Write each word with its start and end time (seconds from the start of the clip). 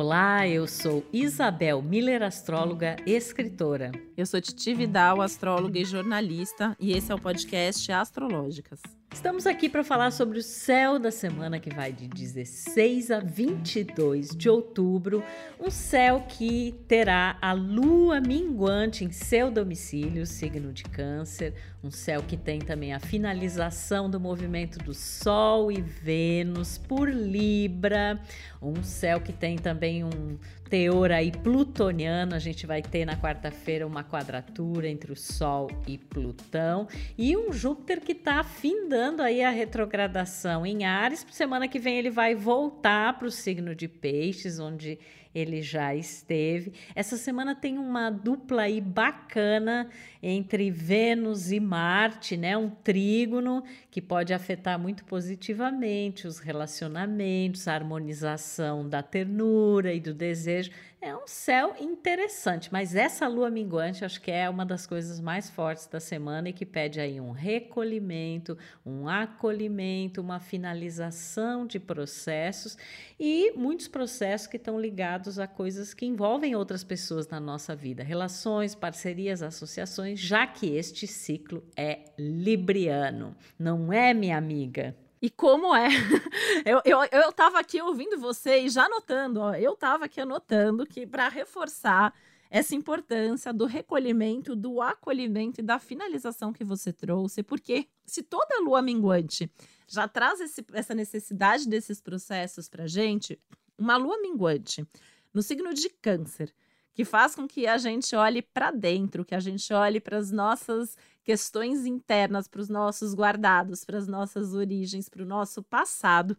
Olá, 0.00 0.46
eu 0.46 0.64
sou 0.68 1.04
Isabel 1.12 1.82
Miller, 1.82 2.22
astróloga 2.22 2.94
e 3.04 3.10
escritora. 3.14 3.90
Eu 4.16 4.24
sou 4.26 4.40
Titi 4.40 4.72
Vidal, 4.72 5.20
astróloga 5.20 5.76
e 5.76 5.84
jornalista, 5.84 6.76
e 6.78 6.92
esse 6.92 7.10
é 7.10 7.14
o 7.16 7.20
podcast 7.20 7.90
Astrológicas. 7.90 8.80
Estamos 9.18 9.48
aqui 9.48 9.68
para 9.68 9.82
falar 9.82 10.12
sobre 10.12 10.38
o 10.38 10.42
céu 10.44 10.96
da 10.96 11.10
semana 11.10 11.58
que 11.58 11.74
vai 11.74 11.92
de 11.92 12.06
16 12.06 13.10
a 13.10 13.18
22 13.18 14.28
de 14.28 14.48
outubro, 14.48 15.24
um 15.58 15.72
céu 15.72 16.24
que 16.28 16.72
terá 16.86 17.36
a 17.42 17.52
lua 17.52 18.20
minguante 18.20 19.04
em 19.04 19.10
seu 19.10 19.50
domicílio, 19.50 20.24
signo 20.24 20.72
de 20.72 20.84
Câncer, 20.84 21.52
um 21.82 21.90
céu 21.90 22.22
que 22.22 22.36
tem 22.36 22.60
também 22.60 22.94
a 22.94 23.00
finalização 23.00 24.08
do 24.08 24.20
movimento 24.20 24.78
do 24.78 24.94
Sol 24.94 25.72
e 25.72 25.80
Vênus 25.80 26.78
por 26.78 27.08
Libra, 27.08 28.20
um 28.62 28.84
céu 28.84 29.20
que 29.20 29.32
tem 29.32 29.58
também 29.58 30.04
um 30.04 30.38
teor 30.68 31.10
aí 31.10 31.32
plutoniano, 31.32 32.34
a 32.34 32.38
gente 32.38 32.66
vai 32.66 32.82
ter 32.82 33.04
na 33.04 33.16
quarta-feira 33.16 33.86
uma 33.86 34.04
quadratura 34.04 34.88
entre 34.88 35.10
o 35.10 35.16
Sol 35.16 35.70
e 35.86 35.96
Plutão 35.96 36.86
e 37.16 37.36
um 37.36 37.52
Júpiter 37.52 38.00
que 38.00 38.12
está 38.12 38.42
findando 38.44 39.22
aí 39.22 39.42
a 39.42 39.50
retrogradação 39.50 40.66
em 40.66 40.84
Ares. 40.84 41.26
Semana 41.30 41.68
que 41.68 41.78
vem 41.78 41.98
ele 41.98 42.10
vai 42.10 42.34
voltar 42.34 43.18
para 43.18 43.26
o 43.26 43.30
signo 43.30 43.74
de 43.74 43.88
Peixes, 43.88 44.58
onde 44.58 44.98
ele 45.34 45.62
já 45.62 45.94
esteve. 45.94 46.72
Essa 46.94 47.16
semana 47.16 47.54
tem 47.54 47.78
uma 47.78 48.10
dupla 48.10 48.62
aí 48.62 48.80
bacana 48.80 49.88
entre 50.22 50.70
Vênus 50.70 51.52
e 51.52 51.60
Marte, 51.60 52.36
né? 52.36 52.56
Um 52.56 52.70
trígono 52.70 53.62
que 53.90 54.00
pode 54.00 54.32
afetar 54.32 54.78
muito 54.78 55.04
positivamente 55.04 56.26
os 56.26 56.38
relacionamentos, 56.38 57.68
a 57.68 57.74
harmonização 57.74 58.88
da 58.88 59.02
ternura 59.02 59.92
e 59.92 60.00
do 60.00 60.14
desejo. 60.14 60.70
É 61.00 61.14
um 61.14 61.28
céu 61.28 61.76
interessante, 61.78 62.72
mas 62.72 62.96
essa 62.96 63.28
lua 63.28 63.48
minguante 63.48 64.04
acho 64.04 64.20
que 64.20 64.32
é 64.32 64.50
uma 64.50 64.66
das 64.66 64.84
coisas 64.84 65.20
mais 65.20 65.48
fortes 65.48 65.86
da 65.86 66.00
semana 66.00 66.48
e 66.48 66.52
que 66.52 66.66
pede 66.66 66.98
aí 66.98 67.20
um 67.20 67.30
recolhimento, 67.30 68.58
um 68.84 69.08
acolhimento, 69.08 70.20
uma 70.20 70.40
finalização 70.40 71.68
de 71.68 71.78
processos 71.78 72.76
e 73.18 73.52
muitos 73.52 73.86
processos 73.86 74.48
que 74.48 74.56
estão 74.56 74.80
ligados 74.80 75.38
a 75.38 75.46
coisas 75.46 75.94
que 75.94 76.04
envolvem 76.04 76.56
outras 76.56 76.82
pessoas 76.82 77.28
na 77.28 77.38
nossa 77.38 77.76
vida, 77.76 78.02
relações, 78.02 78.74
parcerias, 78.74 79.40
associações, 79.40 80.07
já 80.16 80.46
que 80.46 80.76
este 80.76 81.06
ciclo 81.06 81.64
é 81.76 82.04
libriano, 82.18 83.36
não 83.58 83.92
é, 83.92 84.12
minha 84.14 84.36
amiga? 84.36 84.96
E 85.20 85.28
como 85.28 85.74
é? 85.74 85.88
Eu, 86.64 86.82
eu, 86.84 86.98
eu 87.04 87.32
tava 87.32 87.58
aqui 87.58 87.80
ouvindo 87.80 88.18
você 88.18 88.58
e 88.58 88.68
já 88.68 88.84
anotando, 88.84 89.40
ó, 89.40 89.54
eu 89.54 89.76
tava 89.76 90.06
aqui 90.06 90.20
anotando 90.20 90.84
que 90.84 91.06
para 91.06 91.28
reforçar 91.28 92.12
essa 92.50 92.74
importância 92.74 93.52
do 93.52 93.64
recolhimento, 93.64 94.56
do 94.56 94.80
acolhimento 94.80 95.60
e 95.60 95.64
da 95.64 95.78
finalização 95.78 96.52
que 96.52 96.64
você 96.64 96.92
trouxe, 96.92 97.42
porque 97.42 97.86
se 98.04 98.22
toda 98.22 98.60
lua 98.60 98.82
minguante 98.82 99.50
já 99.86 100.08
traz 100.08 100.40
esse, 100.40 100.64
essa 100.72 100.94
necessidade 100.94 101.68
desses 101.68 102.00
processos 102.00 102.68
para 102.68 102.86
gente, 102.86 103.38
uma 103.78 103.96
lua 103.96 104.20
minguante 104.20 104.86
no 105.32 105.42
signo 105.42 105.72
de 105.72 105.88
Câncer, 105.88 106.52
que 106.98 107.04
faz 107.04 107.32
com 107.36 107.46
que 107.46 107.64
a 107.64 107.78
gente 107.78 108.16
olhe 108.16 108.42
para 108.42 108.72
dentro, 108.72 109.24
que 109.24 109.32
a 109.36 109.38
gente 109.38 109.72
olhe 109.72 110.00
para 110.00 110.18
as 110.18 110.32
nossas 110.32 110.96
questões 111.22 111.86
internas, 111.86 112.48
para 112.48 112.60
os 112.60 112.68
nossos 112.68 113.14
guardados, 113.14 113.84
para 113.84 113.98
as 113.98 114.08
nossas 114.08 114.52
origens, 114.52 115.08
para 115.08 115.22
o 115.22 115.24
nosso 115.24 115.62
passado, 115.62 116.36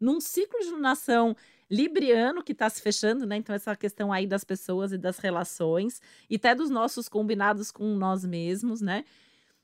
num 0.00 0.20
ciclo 0.20 0.58
de 0.58 0.70
lunação 0.70 1.36
libriano 1.70 2.42
que 2.42 2.50
está 2.50 2.68
se 2.68 2.82
fechando, 2.82 3.24
né? 3.24 3.36
Então, 3.36 3.54
essa 3.54 3.76
questão 3.76 4.12
aí 4.12 4.26
das 4.26 4.42
pessoas 4.42 4.90
e 4.90 4.98
das 4.98 5.18
relações, 5.18 6.02
e 6.28 6.34
até 6.34 6.56
dos 6.56 6.70
nossos 6.70 7.08
combinados 7.08 7.70
com 7.70 7.94
nós 7.94 8.24
mesmos, 8.24 8.80
né? 8.80 9.04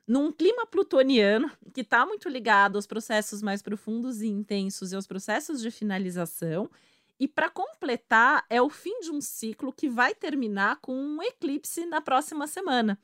Num 0.06 0.30
clima 0.30 0.64
plutoniano 0.64 1.50
que 1.74 1.80
está 1.80 2.06
muito 2.06 2.28
ligado 2.28 2.76
aos 2.76 2.86
processos 2.86 3.42
mais 3.42 3.62
profundos 3.62 4.22
e 4.22 4.28
intensos 4.28 4.92
e 4.92 4.94
aos 4.94 5.08
processos 5.08 5.60
de 5.60 5.72
finalização. 5.72 6.70
E 7.18 7.26
para 7.26 7.48
completar, 7.48 8.44
é 8.50 8.60
o 8.60 8.68
fim 8.68 9.00
de 9.00 9.10
um 9.10 9.20
ciclo 9.20 9.72
que 9.72 9.88
vai 9.88 10.14
terminar 10.14 10.76
com 10.76 10.94
um 10.94 11.22
eclipse 11.22 11.86
na 11.86 12.00
próxima 12.00 12.46
semana. 12.46 12.98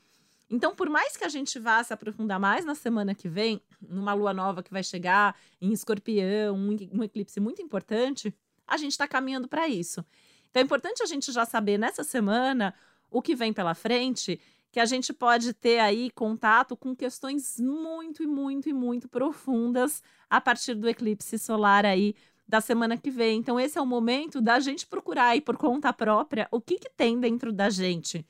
Então, 0.51 0.75
por 0.75 0.91
mais 0.91 1.17
que 1.17 1.25
a 1.25 1.31
gente 1.31 1.59
vá 1.59 1.83
se 1.83 1.95
aprofundar 1.95 2.39
mais 2.39 2.63
na 2.63 2.75
semana 2.75 3.15
que 3.15 3.27
vem, 3.27 3.63
numa 3.81 4.13
lua 4.13 4.35
nova 4.35 4.63
que 4.63 4.71
vai 4.71 4.83
chegar 4.83 5.35
em 5.59 5.73
escorpião, 5.73 6.55
um, 6.55 6.77
um 6.93 7.03
eclipse 7.03 7.41
muito 7.41 7.63
importante, 7.63 8.35
a 8.67 8.77
gente 8.77 8.93
está 8.93 9.09
caminhando 9.09 9.49
para 9.49 9.67
isso. 9.67 10.05
Então, 10.51 10.61
é 10.61 10.65
importante 10.65 11.03
a 11.03 11.07
gente 11.07 11.33
já 11.33 11.47
saber 11.47 11.79
nessa 11.79 12.05
semana 12.05 12.75
o 13.11 13.23
que 13.23 13.35
vem 13.35 13.51
pela 13.51 13.75
frente, 13.75 14.39
que 14.71 14.79
a 14.79 14.85
gente 14.85 15.13
pode 15.13 15.55
ter 15.55 15.79
aí 15.79 16.11
contato 16.11 16.77
com 16.77 16.95
questões 16.95 17.59
muito 17.59 18.23
e 18.23 18.27
muito 18.27 18.69
e 18.69 18.73
muito 18.73 19.09
profundas 19.09 20.03
a 20.29 20.41
partir 20.41 20.75
do 20.75 20.89
eclipse 20.89 21.39
solar 21.39 21.87
aí 21.87 22.15
da 22.47 22.61
semana 22.61 22.97
que 22.97 23.11
vem. 23.11 23.39
Então, 23.39 23.59
esse 23.59 23.79
é 23.79 23.81
o 23.81 23.87
momento 23.87 24.41
da 24.41 24.61
gente 24.61 24.87
procurar 24.87 25.29
aí 25.29 25.41
por 25.41 25.57
conta 25.57 25.93
própria 25.93 26.49
o 26.51 26.61
que, 26.61 26.79
que 26.79 26.91
tem 26.91 27.19
dentro 27.19 27.53
da 27.53 27.71
gente 27.71 28.27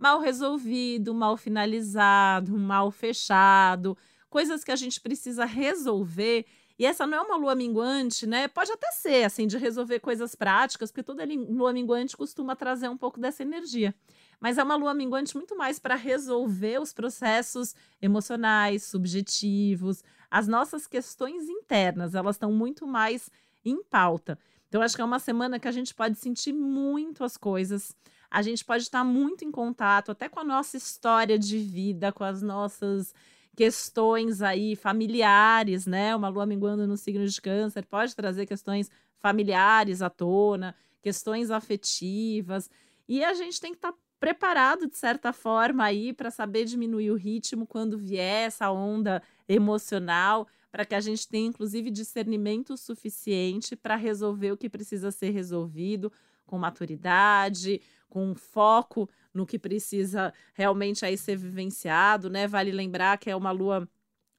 mal 0.00 0.18
resolvido, 0.18 1.14
mal 1.14 1.36
finalizado, 1.36 2.56
mal 2.56 2.90
fechado, 2.90 3.96
coisas 4.30 4.64
que 4.64 4.72
a 4.72 4.76
gente 4.76 4.98
precisa 4.98 5.44
resolver. 5.44 6.46
E 6.78 6.86
essa 6.86 7.06
não 7.06 7.18
é 7.18 7.20
uma 7.20 7.36
lua 7.36 7.54
minguante, 7.54 8.26
né? 8.26 8.48
Pode 8.48 8.72
até 8.72 8.90
ser, 8.92 9.24
assim, 9.24 9.46
de 9.46 9.58
resolver 9.58 10.00
coisas 10.00 10.34
práticas, 10.34 10.90
porque 10.90 11.02
toda 11.02 11.26
lua 11.26 11.74
minguante 11.74 12.16
costuma 12.16 12.56
trazer 12.56 12.88
um 12.88 12.96
pouco 12.96 13.20
dessa 13.20 13.42
energia. 13.42 13.94
Mas 14.40 14.56
é 14.56 14.62
uma 14.62 14.76
lua 14.76 14.94
minguante 14.94 15.36
muito 15.36 15.54
mais 15.54 15.78
para 15.78 15.94
resolver 15.94 16.80
os 16.80 16.94
processos 16.94 17.74
emocionais, 18.00 18.84
subjetivos, 18.84 20.02
as 20.30 20.48
nossas 20.48 20.86
questões 20.86 21.46
internas, 21.50 22.14
elas 22.14 22.36
estão 22.36 22.50
muito 22.50 22.86
mais 22.86 23.28
em 23.64 23.82
pauta. 23.82 24.38
Então, 24.68 24.82
acho 24.82 24.94
que 24.94 25.02
é 25.02 25.04
uma 25.04 25.18
semana 25.18 25.58
que 25.58 25.68
a 25.68 25.72
gente 25.72 25.94
pode 25.94 26.16
sentir 26.16 26.52
muito 26.52 27.24
as 27.24 27.36
coisas 27.36 27.94
a 28.30 28.42
gente 28.42 28.64
pode 28.64 28.84
estar 28.84 29.02
muito 29.02 29.44
em 29.44 29.50
contato 29.50 30.12
até 30.12 30.28
com 30.28 30.38
a 30.38 30.44
nossa 30.44 30.76
história 30.76 31.36
de 31.38 31.58
vida, 31.58 32.12
com 32.12 32.22
as 32.22 32.40
nossas 32.40 33.12
questões 33.56 34.40
aí 34.40 34.76
familiares, 34.76 35.84
né? 35.84 36.14
Uma 36.14 36.28
lua 36.28 36.46
minguando 36.46 36.86
no 36.86 36.96
signo 36.96 37.26
de 37.26 37.40
câncer 37.40 37.84
pode 37.84 38.14
trazer 38.14 38.46
questões 38.46 38.88
familiares 39.18 40.00
à 40.00 40.08
tona, 40.08 40.76
questões 41.02 41.50
afetivas, 41.50 42.70
e 43.08 43.24
a 43.24 43.34
gente 43.34 43.60
tem 43.60 43.72
que 43.72 43.78
estar 43.78 43.92
preparado 44.20 44.86
de 44.86 44.96
certa 44.96 45.32
forma 45.32 45.82
aí 45.82 46.12
para 46.12 46.30
saber 46.30 46.64
diminuir 46.64 47.10
o 47.10 47.16
ritmo 47.16 47.66
quando 47.66 47.98
vier 47.98 48.46
essa 48.46 48.70
onda 48.70 49.20
emocional, 49.48 50.46
para 50.70 50.84
que 50.84 50.94
a 50.94 51.00
gente 51.00 51.26
tenha 51.28 51.48
inclusive 51.48 51.90
discernimento 51.90 52.76
suficiente 52.76 53.74
para 53.74 53.96
resolver 53.96 54.52
o 54.52 54.56
que 54.56 54.68
precisa 54.68 55.10
ser 55.10 55.30
resolvido 55.30 56.12
com 56.46 56.58
maturidade, 56.58 57.80
com 58.08 58.34
foco 58.34 59.08
no 59.32 59.46
que 59.46 59.58
precisa 59.58 60.32
realmente 60.54 61.04
aí 61.04 61.16
ser 61.16 61.36
vivenciado, 61.36 62.28
né? 62.28 62.46
Vale 62.46 62.72
lembrar 62.72 63.18
que 63.18 63.30
é 63.30 63.36
uma 63.36 63.52
lua 63.52 63.88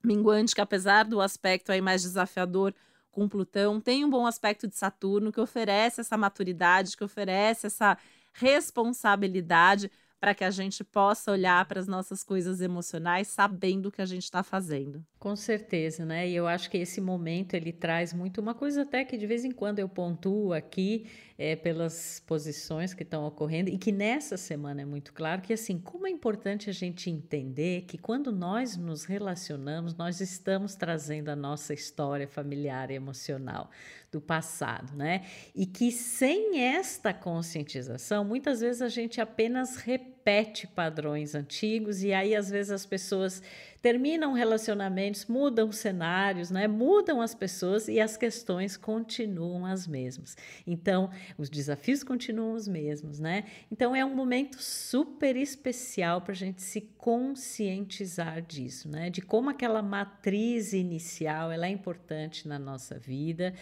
minguante 0.03 0.53
que 0.53 0.62
apesar 0.62 1.06
do 1.06 1.22
aspecto 1.22 1.72
aí 1.72 1.81
mais 1.81 2.02
desafiador 2.02 2.74
com 3.12 3.28
Plutão, 3.28 3.80
tem 3.80 4.06
um 4.06 4.09
bom 4.09 4.25
aspecto 4.25 4.68
de 4.68 4.75
Saturno 4.75 5.31
que 5.31 5.40
oferece 5.40 6.02
essa 6.02 6.18
maturidade, 6.18 6.96
que 6.96 7.03
oferece 7.03 7.68
essa 7.68 7.97
responsabilidade 8.34 9.91
para 10.22 10.36
que 10.36 10.44
a 10.44 10.52
gente 10.52 10.84
possa 10.84 11.32
olhar 11.32 11.66
para 11.66 11.80
as 11.80 11.88
nossas 11.88 12.24
coisas 12.24 12.62
emocionais 12.62 13.28
sabendo 13.28 13.88
o 13.88 13.92
que 13.92 14.04
a 14.04 14.06
gente 14.06 14.24
está 14.24 14.44
fazendo. 14.44 15.04
Com 15.18 15.36
certeza, 15.36 16.06
né? 16.06 16.30
E 16.30 16.36
eu 16.36 16.46
acho 16.46 16.70
que 16.70 16.78
esse 16.78 17.02
momento 17.02 17.56
ele 17.56 17.74
traz 17.74 18.14
muito 18.14 18.40
uma 18.40 18.54
coisa 18.54 18.84
até 18.84 19.04
que 19.04 19.18
de 19.18 19.26
vez 19.26 19.44
em 19.44 19.52
quando 19.52 19.80
eu 19.80 19.90
pontuo 19.90 20.54
aqui 20.54 21.08
é, 21.41 21.55
pelas 21.55 22.22
posições 22.28 22.93
que 22.93 23.02
estão 23.02 23.26
ocorrendo 23.26 23.67
e 23.67 23.76
que 23.76 23.91
nessa 23.91 24.38
semana 24.38 24.84
é 24.84 24.85
muito 24.85 25.11
claro 25.11 25.41
que 25.41 25.52
assim 25.52 25.79
como 25.79 26.05
é 26.05 26.09
importante 26.11 26.70
a 26.70 26.73
gente 26.73 27.09
entender 27.09 27.85
que 27.88 27.97
quando 27.97 28.32
nós 28.32 28.78
nos 28.78 29.05
relacionamos 29.05 29.96
nós 29.96 30.22
estamos 30.22 30.76
trazendo 30.76 31.29
a 31.29 31.35
nossa 31.35 31.73
história 31.73 32.28
familiar 32.28 32.91
e 32.91 32.93
emocional 32.93 33.72
do 34.11 34.22
passado, 34.22 34.96
né? 34.96 35.26
E 35.55 35.66
que 35.66 35.90
sem 35.91 36.59
esta 36.59 37.11
conscientização 37.11 38.23
muitas 38.23 38.61
vezes 38.61 38.84
a 38.84 38.90
gente 38.90 39.20
apenas 39.20 39.78
repete 39.78 40.67
padrões 40.67 41.34
antigos 41.34 42.03
e 42.03 42.14
aí 42.14 42.35
às 42.35 42.52
vezes 42.52 42.72
as 42.72 42.85
pessoas 42.85 43.41
terminam 43.82 44.34
relacionamentos, 44.34 45.26
mudam 45.26 45.72
cenários, 45.72 46.52
né? 46.52 46.68
Mudam 46.68 47.20
as 47.20 47.34
pessoas 47.34 47.88
e 47.88 48.00
as 48.00 48.16
questões 48.16 48.78
continuam 48.78 49.66
as 49.66 49.88
mesmas. 49.88 50.38
Então, 50.68 51.10
os 51.38 51.50
desafios 51.50 52.04
continuam 52.04 52.54
os 52.54 52.68
mesmos, 52.68 53.20
né? 53.20 53.46
Então, 53.72 53.96
é 53.96 54.06
um 54.06 54.14
momento 54.14 54.62
super 54.62 55.36
especial 55.36 56.22
para 56.22 56.34
a 56.34 56.36
gente 56.36 56.62
se 56.62 56.82
conscientizar 56.82 58.42
disso, 58.42 58.88
né? 58.88 59.10
De 59.10 59.22
como 59.22 59.50
aquela 59.50 59.82
matriz 59.82 60.74
inicial 60.74 61.52
ela 61.52 61.66
é 61.66 61.70
importante 61.70 62.48
na 62.48 62.60
nossa 62.60 63.00
vida 63.00 63.54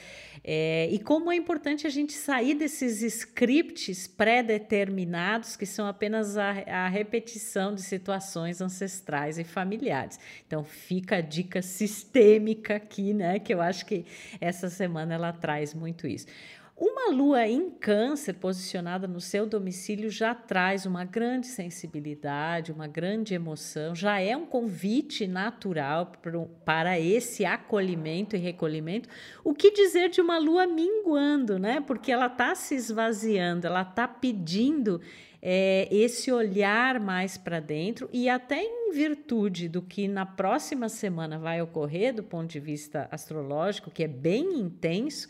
é, 0.43 0.89
e 0.91 0.99
como 0.99 1.31
é 1.31 1.35
importante 1.35 1.87
a 1.87 1.89
gente 1.89 2.13
sair 2.13 2.55
desses 2.55 3.01
scripts 3.01 4.07
pré-determinados 4.07 5.55
que 5.55 5.65
são 5.65 5.87
apenas 5.87 6.37
a, 6.37 6.49
a 6.67 6.87
repetição 6.89 7.73
de 7.73 7.81
situações 7.81 8.59
ancestrais 8.61 9.37
e 9.37 9.43
familiares. 9.43 10.08
Então 10.47 10.63
fica 10.63 11.17
a 11.17 11.21
dica 11.21 11.61
sistêmica 11.61 12.75
aqui, 12.77 13.13
né? 13.13 13.37
Que 13.39 13.53
eu 13.53 13.61
acho 13.61 13.85
que 13.85 14.05
essa 14.39 14.69
semana 14.69 15.13
ela 15.13 15.33
traz 15.33 15.73
muito 15.73 16.07
isso. 16.07 16.25
Uma 16.81 17.11
lua 17.11 17.45
em 17.45 17.69
câncer 17.69 18.35
posicionada 18.35 19.05
no 19.05 19.19
seu 19.19 19.45
domicílio 19.45 20.09
já 20.09 20.33
traz 20.33 20.85
uma 20.85 21.03
grande 21.03 21.47
sensibilidade, 21.47 22.71
uma 22.71 22.87
grande 22.87 23.33
emoção, 23.33 23.93
já 23.93 24.21
é 24.21 24.37
um 24.37 24.45
convite 24.45 25.27
natural 25.27 26.13
para 26.63 26.97
esse 26.97 27.43
acolhimento 27.43 28.37
e 28.37 28.39
recolhimento. 28.39 29.09
O 29.43 29.53
que 29.53 29.71
dizer 29.71 30.07
de 30.07 30.21
uma 30.21 30.37
lua 30.37 30.65
minguando, 30.67 31.59
né? 31.59 31.81
Porque 31.81 32.13
ela 32.13 32.27
está 32.27 32.55
se 32.55 32.75
esvaziando, 32.75 33.67
ela 33.67 33.81
está 33.81 34.07
pedindo 34.07 35.01
é, 35.41 35.87
esse 35.91 36.31
olhar 36.31 36.99
mais 36.99 37.37
para 37.37 37.59
dentro 37.59 38.09
e 38.11 38.27
até 38.27 38.61
em 38.61 38.91
virtude 38.91 39.69
do 39.69 39.81
que 39.81 40.07
na 40.07 40.25
próxima 40.25 40.89
semana 40.89 41.39
vai 41.39 41.61
ocorrer 41.61 42.13
do 42.13 42.23
ponto 42.23 42.49
de 42.49 42.59
vista 42.59 43.07
astrológico, 43.11 43.91
que 43.91 44.03
é 44.03 44.07
bem 44.07 44.59
intenso. 44.59 45.29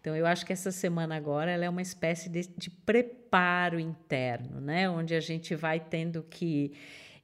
Então, 0.00 0.16
eu 0.16 0.26
acho 0.26 0.46
que 0.46 0.52
essa 0.52 0.70
semana 0.70 1.16
agora 1.16 1.50
ela 1.50 1.64
é 1.64 1.68
uma 1.68 1.82
espécie 1.82 2.28
de, 2.30 2.48
de 2.56 2.70
interno, 3.78 4.60
né? 4.60 4.88
Onde 4.88 5.14
a 5.14 5.20
gente 5.20 5.54
vai 5.54 5.78
tendo 5.78 6.22
que 6.22 6.72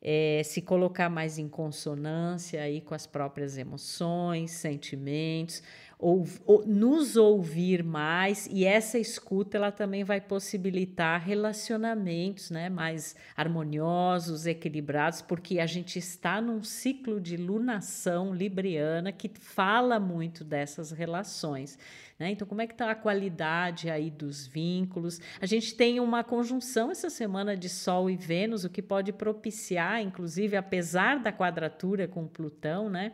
é, 0.00 0.42
se 0.44 0.62
colocar 0.62 1.08
mais 1.08 1.38
em 1.38 1.48
consonância 1.48 2.62
aí 2.62 2.80
com 2.80 2.94
as 2.94 3.06
próprias 3.06 3.58
emoções, 3.58 4.52
sentimentos, 4.52 5.62
ou, 5.98 6.26
ou, 6.44 6.66
nos 6.66 7.16
ouvir 7.16 7.82
mais 7.82 8.46
e 8.52 8.66
essa 8.66 8.98
escuta 8.98 9.56
ela 9.56 9.72
também 9.72 10.04
vai 10.04 10.20
possibilitar 10.20 11.20
relacionamentos 11.20 12.50
né, 12.50 12.68
mais 12.68 13.16
harmoniosos, 13.34 14.46
equilibrados, 14.46 15.22
porque 15.22 15.58
a 15.58 15.66
gente 15.66 15.98
está 15.98 16.40
num 16.40 16.62
ciclo 16.62 17.18
de 17.18 17.36
lunação 17.36 18.34
libriana 18.34 19.10
que 19.10 19.30
fala 19.40 19.98
muito 19.98 20.44
dessas 20.44 20.90
relações. 20.90 21.78
Né? 22.18 22.30
Então, 22.30 22.46
como 22.46 22.60
é 22.62 22.66
que 22.66 22.74
está 22.74 22.90
a 22.90 22.94
qualidade 22.94 23.90
aí 23.90 24.10
dos 24.10 24.46
vínculos? 24.46 25.20
A 25.40 25.46
gente 25.46 25.74
tem 25.74 25.95
uma 26.00 26.24
conjunção 26.24 26.90
essa 26.90 27.10
semana 27.10 27.56
de 27.56 27.68
Sol 27.68 28.08
e 28.10 28.16
Vênus, 28.16 28.64
o 28.64 28.70
que 28.70 28.82
pode 28.82 29.12
propiciar, 29.12 30.00
inclusive, 30.02 30.56
apesar 30.56 31.18
da 31.20 31.32
quadratura 31.32 32.06
com 32.06 32.26
Plutão, 32.26 32.88
né? 32.88 33.12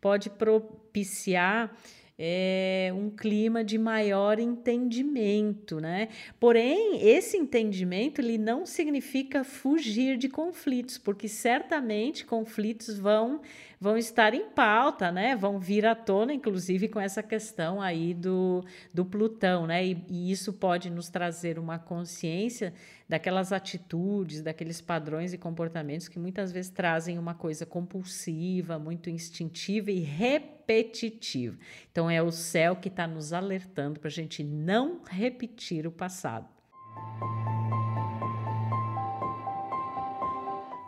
Pode 0.00 0.30
propiciar 0.30 1.74
é, 2.22 2.92
um 2.94 3.08
clima 3.08 3.64
de 3.64 3.78
maior 3.78 4.38
entendimento, 4.38 5.80
né? 5.80 6.08
Porém, 6.38 7.00
esse 7.00 7.38
entendimento 7.38 8.20
ele 8.20 8.36
não 8.36 8.66
significa 8.66 9.42
fugir 9.42 10.18
de 10.18 10.28
conflitos, 10.28 10.98
porque 10.98 11.26
certamente 11.26 12.26
conflitos 12.26 12.98
vão 12.98 13.40
vão 13.80 13.96
estar 13.96 14.34
em 14.34 14.50
pauta, 14.50 15.10
né? 15.10 15.34
Vão 15.34 15.58
vir 15.58 15.86
à 15.86 15.94
tona, 15.94 16.34
inclusive 16.34 16.86
com 16.88 17.00
essa 17.00 17.22
questão 17.22 17.80
aí 17.80 18.12
do, 18.12 18.62
do 18.92 19.06
Plutão, 19.06 19.66
né? 19.66 19.86
E, 19.86 20.04
e 20.08 20.30
isso 20.30 20.52
pode 20.52 20.90
nos 20.90 21.08
trazer 21.08 21.58
uma 21.58 21.78
consciência 21.78 22.74
daquelas 23.08 23.52
atitudes, 23.52 24.42
daqueles 24.42 24.82
padrões 24.82 25.32
e 25.32 25.38
comportamentos 25.38 26.08
que 26.08 26.18
muitas 26.18 26.52
vezes 26.52 26.70
trazem 26.70 27.18
uma 27.18 27.34
coisa 27.34 27.64
compulsiva, 27.64 28.78
muito 28.78 29.08
instintiva 29.08 29.90
e 29.90 30.00
repetitiva. 30.00 31.56
Então 31.90 32.10
é 32.10 32.22
o 32.22 32.30
céu 32.30 32.76
que 32.76 32.88
está 32.88 33.06
nos 33.06 33.32
alertando 33.32 33.98
para 33.98 34.08
a 34.08 34.12
gente 34.12 34.44
não 34.44 35.00
repetir 35.08 35.86
o 35.86 35.90
passado. 35.90 36.59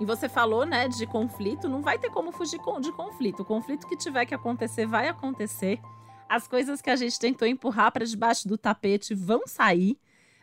E 0.02 0.04
você 0.04 0.28
falou, 0.28 0.66
né, 0.66 0.88
de 0.88 1.06
conflito, 1.06 1.68
não 1.68 1.80
vai 1.80 1.96
ter 1.96 2.10
como 2.10 2.32
fugir 2.32 2.58
de 2.80 2.90
conflito. 2.90 3.42
O 3.42 3.44
conflito 3.44 3.86
que 3.86 3.96
tiver 3.96 4.26
que 4.26 4.34
acontecer 4.34 4.84
vai 4.84 5.06
acontecer. 5.06 5.78
As 6.28 6.48
coisas 6.48 6.82
que 6.82 6.90
a 6.90 6.96
gente 6.96 7.20
tentou 7.20 7.46
empurrar 7.46 7.92
para 7.92 8.04
debaixo 8.04 8.48
do 8.48 8.58
tapete 8.58 9.14
vão 9.14 9.42
sair, 9.46 9.96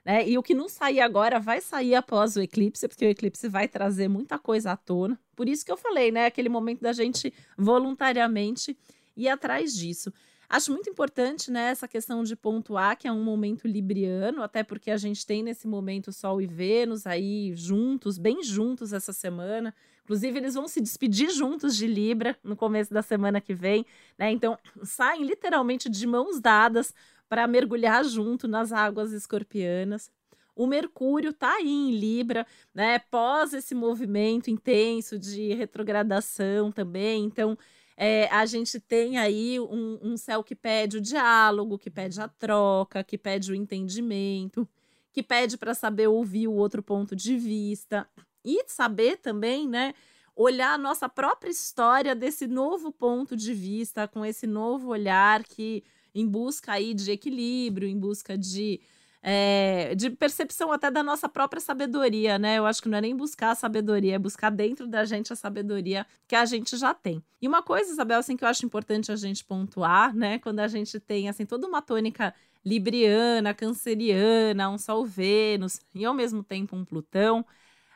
né? 0.05 0.25
E 0.25 0.37
o 0.37 0.41
que 0.41 0.53
não 0.53 0.69
sair 0.69 1.01
agora 1.01 1.41
vai 1.41 1.59
sair 1.59 1.93
após 1.93 2.37
o 2.37 2.41
eclipse, 2.41 2.87
porque 2.87 3.05
o 3.05 3.09
eclipse 3.09 3.49
vai 3.49 3.67
trazer 3.67 4.07
muita 4.07 4.39
coisa 4.39 4.71
à 4.71 4.77
tona. 4.77 5.19
Por 5.35 5.49
isso 5.49 5.65
que 5.65 5.71
eu 5.73 5.77
falei, 5.77 6.09
né, 6.09 6.27
aquele 6.27 6.47
momento 6.47 6.79
da 6.79 6.93
gente 6.93 7.33
voluntariamente 7.57 8.77
ir 9.17 9.27
atrás 9.27 9.75
disso. 9.75 10.13
Acho 10.49 10.71
muito 10.71 10.89
importante 10.89 11.51
né, 11.51 11.69
essa 11.69 11.87
questão 11.87 12.23
de 12.23 12.35
pontuar 12.35 12.97
que 12.97 13.07
é 13.07 13.11
um 13.11 13.23
momento 13.23 13.67
libriano, 13.67 14.41
até 14.41 14.63
porque 14.63 14.89
a 14.89 14.97
gente 14.97 15.23
tem 15.23 15.43
nesse 15.43 15.67
momento 15.67 16.11
Sol 16.11 16.41
e 16.41 16.47
Vênus 16.47 17.05
aí 17.05 17.53
juntos, 17.55 18.17
bem 18.17 18.41
juntos 18.41 18.91
essa 18.91 19.13
semana. 19.13 19.75
Inclusive, 20.03 20.39
eles 20.39 20.55
vão 20.55 20.67
se 20.67 20.81
despedir 20.81 21.29
juntos 21.29 21.75
de 21.75 21.85
Libra 21.85 22.35
no 22.43 22.55
começo 22.55 22.91
da 22.91 23.03
semana 23.03 23.39
que 23.39 23.53
vem, 23.53 23.85
né? 24.17 24.31
Então, 24.31 24.57
saem 24.81 25.23
literalmente 25.23 25.87
de 25.87 26.07
mãos 26.07 26.39
dadas 26.39 26.95
para 27.29 27.45
mergulhar 27.45 28.03
junto 28.03 28.47
nas 28.47 28.71
águas 28.71 29.11
escorpianas. 29.11 30.09
O 30.55 30.65
Mercúrio 30.65 31.29
está 31.29 31.53
aí 31.57 31.69
em 31.69 31.91
Libra, 31.91 32.43
né? 32.73 32.97
Pós 32.97 33.53
esse 33.53 33.75
movimento 33.75 34.49
intenso 34.49 35.19
de 35.19 35.53
retrogradação 35.53 36.71
também. 36.71 37.23
Então, 37.23 37.55
é, 38.01 38.29
a 38.31 38.45
gente 38.45 38.79
tem 38.79 39.17
aí 39.17 39.59
um, 39.59 39.99
um 40.01 40.15
céu 40.15 40.41
que 40.41 40.55
pede 40.55 40.99
o 40.99 41.01
diálogo, 41.01 41.77
que 41.77 41.89
pede 41.89 42.21
a 42.21 42.29
troca, 42.29 43.03
que 43.03 43.17
pede 43.17 43.51
o 43.51 43.55
entendimento, 43.55 44.65
que 45.11 45.21
pede 45.21 45.57
para 45.57 45.73
saber 45.73 46.07
ouvir 46.07 46.47
o 46.47 46.53
outro 46.53 46.81
ponto 46.81 47.13
de 47.13 47.35
vista 47.37 48.09
e 48.41 48.63
saber 48.67 49.17
também, 49.17 49.67
né? 49.67 49.93
Olhar 50.33 50.75
a 50.75 50.77
nossa 50.77 51.09
própria 51.09 51.49
história 51.49 52.15
desse 52.15 52.47
novo 52.47 52.89
ponto 52.89 53.35
de 53.35 53.53
vista, 53.53 54.07
com 54.07 54.25
esse 54.25 54.47
novo 54.47 54.87
olhar 54.87 55.43
que 55.43 55.83
em 56.15 56.25
busca 56.25 56.71
aí 56.71 56.93
de 56.93 57.11
equilíbrio, 57.11 57.85
em 57.85 57.99
busca 57.99 58.37
de 58.37 58.79
é, 59.21 59.93
de 59.95 60.09
percepção 60.09 60.71
até 60.71 60.89
da 60.89 61.03
nossa 61.03 61.27
própria 61.27 61.59
sabedoria, 61.59 62.39
né? 62.39 62.57
Eu 62.57 62.65
acho 62.65 62.81
que 62.81 62.89
não 62.89 62.97
é 62.97 63.01
nem 63.01 63.15
buscar 63.15 63.51
a 63.51 63.55
sabedoria, 63.55 64.15
é 64.15 64.19
buscar 64.19 64.49
dentro 64.49 64.87
da 64.87 65.03
gente 65.03 65.33
a 65.33 65.35
sabedoria 65.35 66.05
que 66.27 66.35
a 66.35 66.45
gente 66.45 66.77
já 66.77 66.93
tem. 66.93 67.23
E 67.41 67.47
uma 67.47 67.61
coisa, 67.61 67.91
Isabel, 67.91 68.19
assim, 68.19 68.37
que 68.37 68.43
eu 68.43 68.47
acho 68.47 68.65
importante 68.65 69.11
a 69.11 69.15
gente 69.15 69.43
pontuar, 69.43 70.15
né? 70.15 70.39
Quando 70.39 70.59
a 70.59 70.67
gente 70.67 70.99
tem, 70.99 71.27
assim, 71.27 71.45
toda 71.45 71.67
uma 71.67 71.81
tônica 71.81 72.33
libriana, 72.63 73.53
canceriana, 73.53 74.69
um 74.69 74.77
Sol 74.77 75.05
Vênus 75.05 75.79
e 75.93 76.05
ao 76.05 76.13
mesmo 76.13 76.43
tempo 76.43 76.75
um 76.75 76.85
Plutão, 76.85 77.45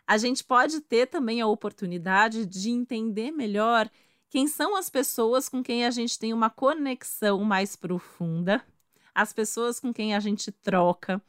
a 0.06 0.18
gente 0.18 0.44
pode 0.44 0.82
ter 0.82 1.08
também 1.08 1.42
a 1.42 1.48
oportunidade 1.48 2.46
de 2.46 2.70
entender 2.70 3.32
melhor 3.32 3.90
quem 4.30 4.48
são 4.48 4.76
as 4.76 4.90
pessoas 4.90 5.48
com 5.48 5.62
quem 5.64 5.86
a 5.86 5.92
gente 5.92 6.18
tem 6.18 6.34
uma 6.34 6.50
conexão 6.50 7.44
mais 7.44 7.76
profunda, 7.76 8.66
as 9.14 9.34
pessoas 9.34 9.80
com 9.80 9.94
quem 9.94 10.16
a 10.16 10.20
gente 10.20 10.52
troca, 10.52 11.22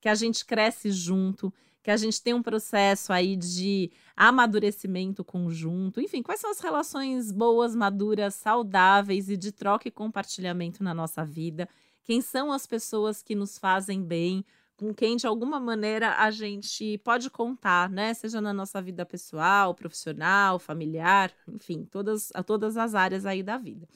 que 0.00 0.08
a 0.08 0.14
gente 0.14 0.44
cresce 0.44 0.90
junto, 0.90 1.52
que 1.82 1.90
a 1.90 1.96
gente 1.96 2.20
tem 2.20 2.34
um 2.34 2.42
processo 2.42 3.12
aí 3.12 3.36
de 3.36 3.92
amadurecimento 4.16 5.22
conjunto. 5.22 6.00
Enfim, 6.00 6.20
quais 6.20 6.40
são 6.40 6.50
as 6.50 6.58
relações 6.58 7.30
boas, 7.30 7.76
maduras, 7.76 8.34
saudáveis 8.34 9.28
e 9.28 9.36
de 9.36 9.52
troca 9.52 9.86
e 9.86 9.90
compartilhamento 9.92 10.82
na 10.82 10.92
nossa 10.92 11.24
vida? 11.24 11.68
Quem 12.02 12.20
são 12.20 12.50
as 12.50 12.66
pessoas 12.66 13.22
que 13.22 13.36
nos 13.36 13.56
fazem 13.56 14.02
bem? 14.02 14.44
Com 14.76 14.92
quem, 14.92 15.16
de 15.16 15.26
alguma 15.26 15.60
maneira, 15.60 16.16
a 16.18 16.30
gente 16.30 16.98
pode 16.98 17.30
contar, 17.30 17.88
né? 17.88 18.12
Seja 18.14 18.40
na 18.40 18.52
nossa 18.52 18.82
vida 18.82 19.06
pessoal, 19.06 19.74
profissional, 19.74 20.58
familiar, 20.58 21.32
enfim, 21.48 21.84
todas, 21.84 22.32
todas 22.44 22.76
as 22.76 22.94
áreas 22.94 23.24
aí 23.24 23.42
da 23.44 23.56
vida. 23.56 23.88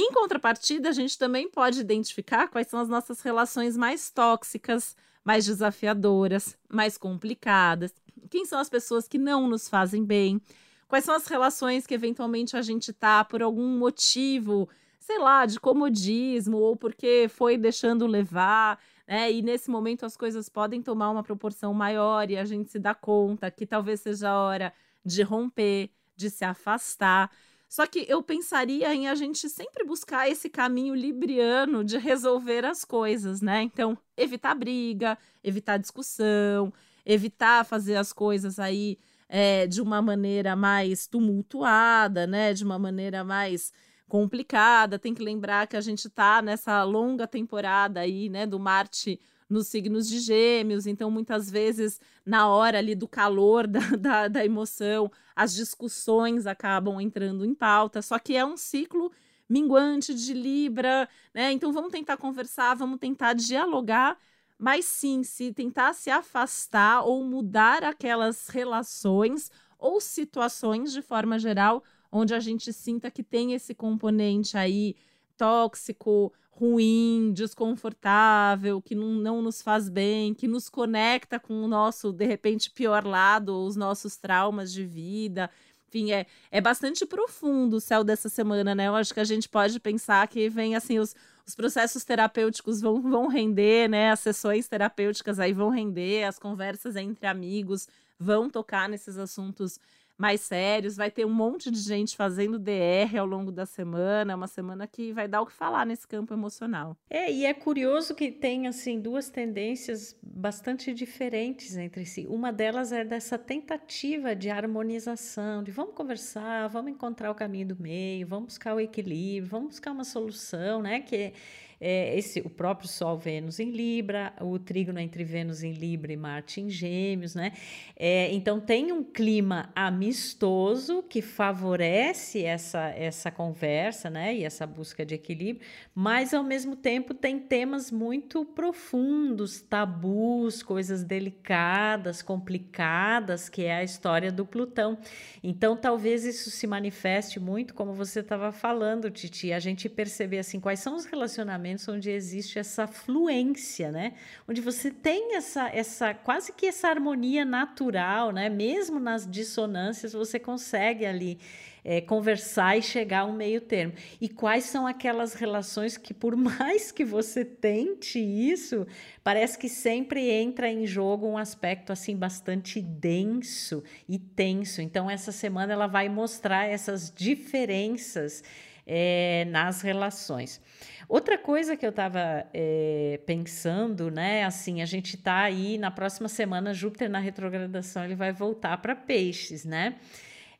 Em 0.00 0.12
contrapartida, 0.12 0.90
a 0.90 0.92
gente 0.92 1.18
também 1.18 1.50
pode 1.50 1.80
identificar 1.80 2.46
quais 2.46 2.68
são 2.68 2.78
as 2.78 2.88
nossas 2.88 3.20
relações 3.20 3.76
mais 3.76 4.12
tóxicas, 4.12 4.96
mais 5.24 5.44
desafiadoras, 5.44 6.56
mais 6.68 6.96
complicadas. 6.96 7.92
Quem 8.30 8.44
são 8.44 8.60
as 8.60 8.68
pessoas 8.68 9.08
que 9.08 9.18
não 9.18 9.48
nos 9.48 9.68
fazem 9.68 10.04
bem? 10.04 10.40
Quais 10.86 11.04
são 11.04 11.16
as 11.16 11.26
relações 11.26 11.84
que 11.84 11.94
eventualmente 11.94 12.56
a 12.56 12.62
gente 12.62 12.92
tá 12.92 13.24
por 13.24 13.42
algum 13.42 13.76
motivo, 13.76 14.68
sei 15.00 15.18
lá, 15.18 15.44
de 15.44 15.58
comodismo 15.58 16.58
ou 16.58 16.76
porque 16.76 17.26
foi 17.28 17.58
deixando 17.58 18.06
levar, 18.06 18.78
né? 19.04 19.32
E 19.32 19.42
nesse 19.42 19.68
momento 19.68 20.06
as 20.06 20.16
coisas 20.16 20.48
podem 20.48 20.80
tomar 20.80 21.10
uma 21.10 21.24
proporção 21.24 21.74
maior 21.74 22.30
e 22.30 22.36
a 22.36 22.44
gente 22.44 22.70
se 22.70 22.78
dá 22.78 22.94
conta 22.94 23.50
que 23.50 23.66
talvez 23.66 24.00
seja 24.02 24.30
a 24.30 24.40
hora 24.44 24.72
de 25.04 25.22
romper, 25.22 25.90
de 26.16 26.30
se 26.30 26.44
afastar. 26.44 27.32
Só 27.68 27.86
que 27.86 28.06
eu 28.08 28.22
pensaria 28.22 28.94
em 28.94 29.08
a 29.08 29.14
gente 29.14 29.48
sempre 29.48 29.84
buscar 29.84 30.28
esse 30.28 30.48
caminho 30.48 30.94
libriano 30.94 31.84
de 31.84 31.98
resolver 31.98 32.64
as 32.64 32.84
coisas, 32.84 33.42
né? 33.42 33.62
Então, 33.62 33.96
evitar 34.16 34.54
briga, 34.54 35.18
evitar 35.44 35.76
discussão, 35.76 36.72
evitar 37.04 37.66
fazer 37.66 37.96
as 37.96 38.12
coisas 38.12 38.58
aí 38.58 38.98
é, 39.28 39.66
de 39.66 39.82
uma 39.82 40.00
maneira 40.00 40.56
mais 40.56 41.06
tumultuada, 41.06 42.26
né? 42.26 42.54
De 42.54 42.64
uma 42.64 42.78
maneira 42.78 43.22
mais 43.22 43.70
complicada. 44.08 44.98
Tem 44.98 45.12
que 45.12 45.22
lembrar 45.22 45.66
que 45.66 45.76
a 45.76 45.80
gente 45.82 46.06
está 46.06 46.40
nessa 46.40 46.82
longa 46.84 47.26
temporada 47.26 48.00
aí, 48.00 48.30
né? 48.30 48.46
Do 48.46 48.58
Marte 48.58 49.20
nos 49.48 49.68
signos 49.68 50.08
de 50.08 50.18
gêmeos, 50.20 50.86
então 50.86 51.10
muitas 51.10 51.50
vezes 51.50 52.00
na 52.24 52.48
hora 52.48 52.78
ali 52.78 52.94
do 52.94 53.08
calor 53.08 53.66
da, 53.66 53.80
da, 53.96 54.28
da 54.28 54.44
emoção, 54.44 55.10
as 55.34 55.54
discussões 55.54 56.46
acabam 56.46 57.00
entrando 57.00 57.44
em 57.44 57.54
pauta, 57.54 58.02
só 58.02 58.18
que 58.18 58.36
é 58.36 58.44
um 58.44 58.56
ciclo 58.56 59.10
minguante 59.48 60.14
de 60.14 60.34
Libra, 60.34 61.08
né? 61.32 61.52
Então 61.52 61.72
vamos 61.72 61.90
tentar 61.90 62.18
conversar, 62.18 62.74
vamos 62.74 62.98
tentar 62.98 63.32
dialogar, 63.32 64.18
mas 64.58 64.84
sim, 64.84 65.22
se 65.22 65.52
tentar 65.52 65.94
se 65.94 66.10
afastar 66.10 67.02
ou 67.02 67.24
mudar 67.24 67.82
aquelas 67.82 68.48
relações 68.48 69.50
ou 69.78 70.00
situações 70.00 70.92
de 70.92 71.00
forma 71.00 71.38
geral, 71.38 71.82
onde 72.10 72.34
a 72.34 72.40
gente 72.40 72.72
sinta 72.72 73.10
que 73.10 73.22
tem 73.22 73.54
esse 73.54 73.74
componente 73.74 74.58
aí 74.58 74.96
tóxico 75.36 76.32
ruim, 76.58 77.30
desconfortável, 77.32 78.82
que 78.82 78.94
não, 78.94 79.10
não 79.10 79.40
nos 79.40 79.62
faz 79.62 79.88
bem, 79.88 80.34
que 80.34 80.48
nos 80.48 80.68
conecta 80.68 81.38
com 81.38 81.62
o 81.62 81.68
nosso, 81.68 82.12
de 82.12 82.26
repente, 82.26 82.70
pior 82.72 83.06
lado, 83.06 83.64
os 83.64 83.76
nossos 83.76 84.16
traumas 84.16 84.72
de 84.72 84.84
vida. 84.84 85.48
Enfim, 85.86 86.10
é, 86.10 86.26
é 86.50 86.60
bastante 86.60 87.06
profundo 87.06 87.76
o 87.76 87.80
céu 87.80 88.02
dessa 88.02 88.28
semana, 88.28 88.74
né? 88.74 88.88
Eu 88.88 88.96
acho 88.96 89.14
que 89.14 89.20
a 89.20 89.24
gente 89.24 89.48
pode 89.48 89.78
pensar 89.78 90.26
que 90.26 90.48
vem 90.48 90.74
assim, 90.74 90.98
os, 90.98 91.14
os 91.46 91.54
processos 91.54 92.04
terapêuticos 92.04 92.80
vão, 92.80 93.00
vão 93.00 93.28
render, 93.28 93.88
né? 93.88 94.10
As 94.10 94.20
sessões 94.20 94.68
terapêuticas 94.68 95.38
aí 95.38 95.52
vão 95.52 95.70
render, 95.70 96.24
as 96.24 96.40
conversas 96.40 96.96
entre 96.96 97.26
amigos 97.26 97.88
vão 98.18 98.50
tocar 98.50 98.88
nesses 98.88 99.16
assuntos 99.16 99.78
mais 100.18 100.40
sérios. 100.40 100.96
Vai 100.96 101.10
ter 101.10 101.24
um 101.24 101.32
monte 101.32 101.70
de 101.70 101.78
gente 101.78 102.16
fazendo 102.16 102.58
DR 102.58 103.16
ao 103.18 103.24
longo 103.24 103.52
da 103.52 103.64
semana. 103.64 104.32
É 104.32 104.34
uma 104.34 104.48
semana 104.48 104.86
que 104.86 105.12
vai 105.12 105.28
dar 105.28 105.40
o 105.40 105.46
que 105.46 105.52
falar 105.52 105.86
nesse 105.86 106.06
campo 106.06 106.34
emocional. 106.34 106.96
É, 107.08 107.32
e 107.32 107.46
é 107.46 107.54
curioso 107.54 108.14
que 108.14 108.32
tem 108.32 108.66
assim 108.66 109.00
duas 109.00 109.30
tendências 109.30 110.18
bastante 110.20 110.92
diferentes 110.92 111.76
entre 111.76 112.04
si. 112.04 112.26
Uma 112.28 112.52
delas 112.52 112.90
é 112.90 113.04
dessa 113.04 113.38
tentativa 113.38 114.34
de 114.34 114.50
harmonização, 114.50 115.62
de 115.62 115.70
vamos 115.70 115.94
conversar, 115.94 116.66
vamos 116.68 116.90
encontrar 116.90 117.30
o 117.30 117.34
caminho 117.34 117.68
do 117.68 117.80
meio, 117.80 118.26
vamos 118.26 118.46
buscar 118.46 118.74
o 118.74 118.80
equilíbrio, 118.80 119.48
vamos 119.48 119.68
buscar 119.68 119.92
uma 119.92 120.04
solução, 120.04 120.82
né? 120.82 121.00
Que 121.00 121.32
é, 121.80 122.16
esse, 122.18 122.40
o 122.40 122.50
próprio 122.50 122.88
Sol, 122.88 123.16
Vênus 123.16 123.60
em 123.60 123.70
Libra, 123.70 124.32
o 124.40 124.58
trígono 124.58 124.98
entre 124.98 125.22
Vênus 125.22 125.62
em 125.62 125.72
Libra 125.72 126.12
e 126.12 126.16
Marte 126.16 126.60
em 126.60 126.68
Gêmeos, 126.68 127.34
né? 127.34 127.52
É, 127.96 128.32
então 128.32 128.58
tem 128.58 128.90
um 128.90 129.04
clima 129.04 129.70
amistoso 129.74 131.02
que 131.02 131.22
favorece 131.22 132.42
essa, 132.42 132.88
essa 132.90 133.30
conversa, 133.30 134.10
né? 134.10 134.34
E 134.34 134.44
essa 134.44 134.66
busca 134.66 135.06
de 135.06 135.14
equilíbrio, 135.14 135.64
mas 135.94 136.34
ao 136.34 136.42
mesmo 136.42 136.74
tempo 136.74 137.14
tem 137.14 137.38
temas 137.38 137.92
muito 137.92 138.44
profundos, 138.44 139.60
tabus, 139.60 140.62
coisas 140.62 141.04
delicadas, 141.04 142.22
complicadas, 142.22 143.48
que 143.48 143.64
é 143.64 143.76
a 143.76 143.84
história 143.84 144.32
do 144.32 144.44
Plutão. 144.44 144.98
Então 145.42 145.76
talvez 145.76 146.24
isso 146.24 146.50
se 146.50 146.66
manifeste 146.66 147.38
muito, 147.38 147.72
como 147.72 147.92
você 147.92 148.20
estava 148.20 148.50
falando, 148.50 149.10
Titi, 149.10 149.52
a 149.52 149.60
gente 149.60 149.88
perceber 149.88 150.38
assim 150.38 150.58
quais 150.58 150.80
são 150.80 150.96
os 150.96 151.04
relacionamentos 151.04 151.67
relacionamentos 151.68 151.88
onde 151.88 152.10
existe 152.10 152.58
essa 152.58 152.86
fluência, 152.86 153.90
né? 153.90 154.14
Onde 154.48 154.60
você 154.60 154.90
tem 154.90 155.36
essa, 155.36 155.68
essa 155.68 156.14
quase 156.14 156.52
que 156.52 156.66
essa 156.66 156.88
harmonia 156.88 157.44
natural, 157.44 158.32
né? 158.32 158.48
Mesmo 158.48 158.98
nas 158.98 159.28
dissonâncias, 159.28 160.12
você 160.12 160.38
consegue 160.38 161.04
ali 161.04 161.38
é, 161.84 162.00
conversar 162.00 162.76
e 162.76 162.82
chegar 162.82 163.20
a 163.20 163.24
um 163.24 163.32
meio 163.32 163.60
termo. 163.60 163.92
E 164.20 164.28
quais 164.28 164.64
são 164.64 164.86
aquelas 164.86 165.34
relações 165.34 165.96
que, 165.96 166.14
por 166.14 166.34
mais 166.36 166.90
que 166.90 167.04
você 167.04 167.44
tente 167.44 168.18
isso, 168.18 168.86
parece 169.22 169.58
que 169.58 169.68
sempre 169.68 170.30
entra 170.30 170.70
em 170.70 170.86
jogo 170.86 171.26
um 171.26 171.38
aspecto 171.38 171.92
assim 171.92 172.16
bastante 172.16 172.80
denso 172.80 173.82
e 174.08 174.18
tenso. 174.18 174.80
Então, 174.80 175.10
essa 175.10 175.32
semana 175.32 175.72
ela 175.72 175.86
vai 175.86 176.08
mostrar 176.08 176.66
essas 176.66 177.12
diferenças 177.14 178.42
é, 178.88 179.46
nas 179.50 179.82
relações. 179.82 180.60
Outra 181.06 181.36
coisa 181.36 181.76
que 181.76 181.84
eu 181.84 181.90
estava 181.90 182.46
é, 182.52 183.20
pensando, 183.26 184.10
né? 184.10 184.44
Assim, 184.44 184.80
a 184.80 184.86
gente 184.86 185.16
está 185.16 185.40
aí 185.40 185.76
na 185.76 185.90
próxima 185.90 186.28
semana, 186.28 186.72
Júpiter 186.72 187.10
na 187.10 187.18
retrogradação, 187.18 188.04
ele 188.04 188.14
vai 188.14 188.32
voltar 188.32 188.78
para 188.78 188.96
Peixes, 188.96 189.64
né? 189.64 189.96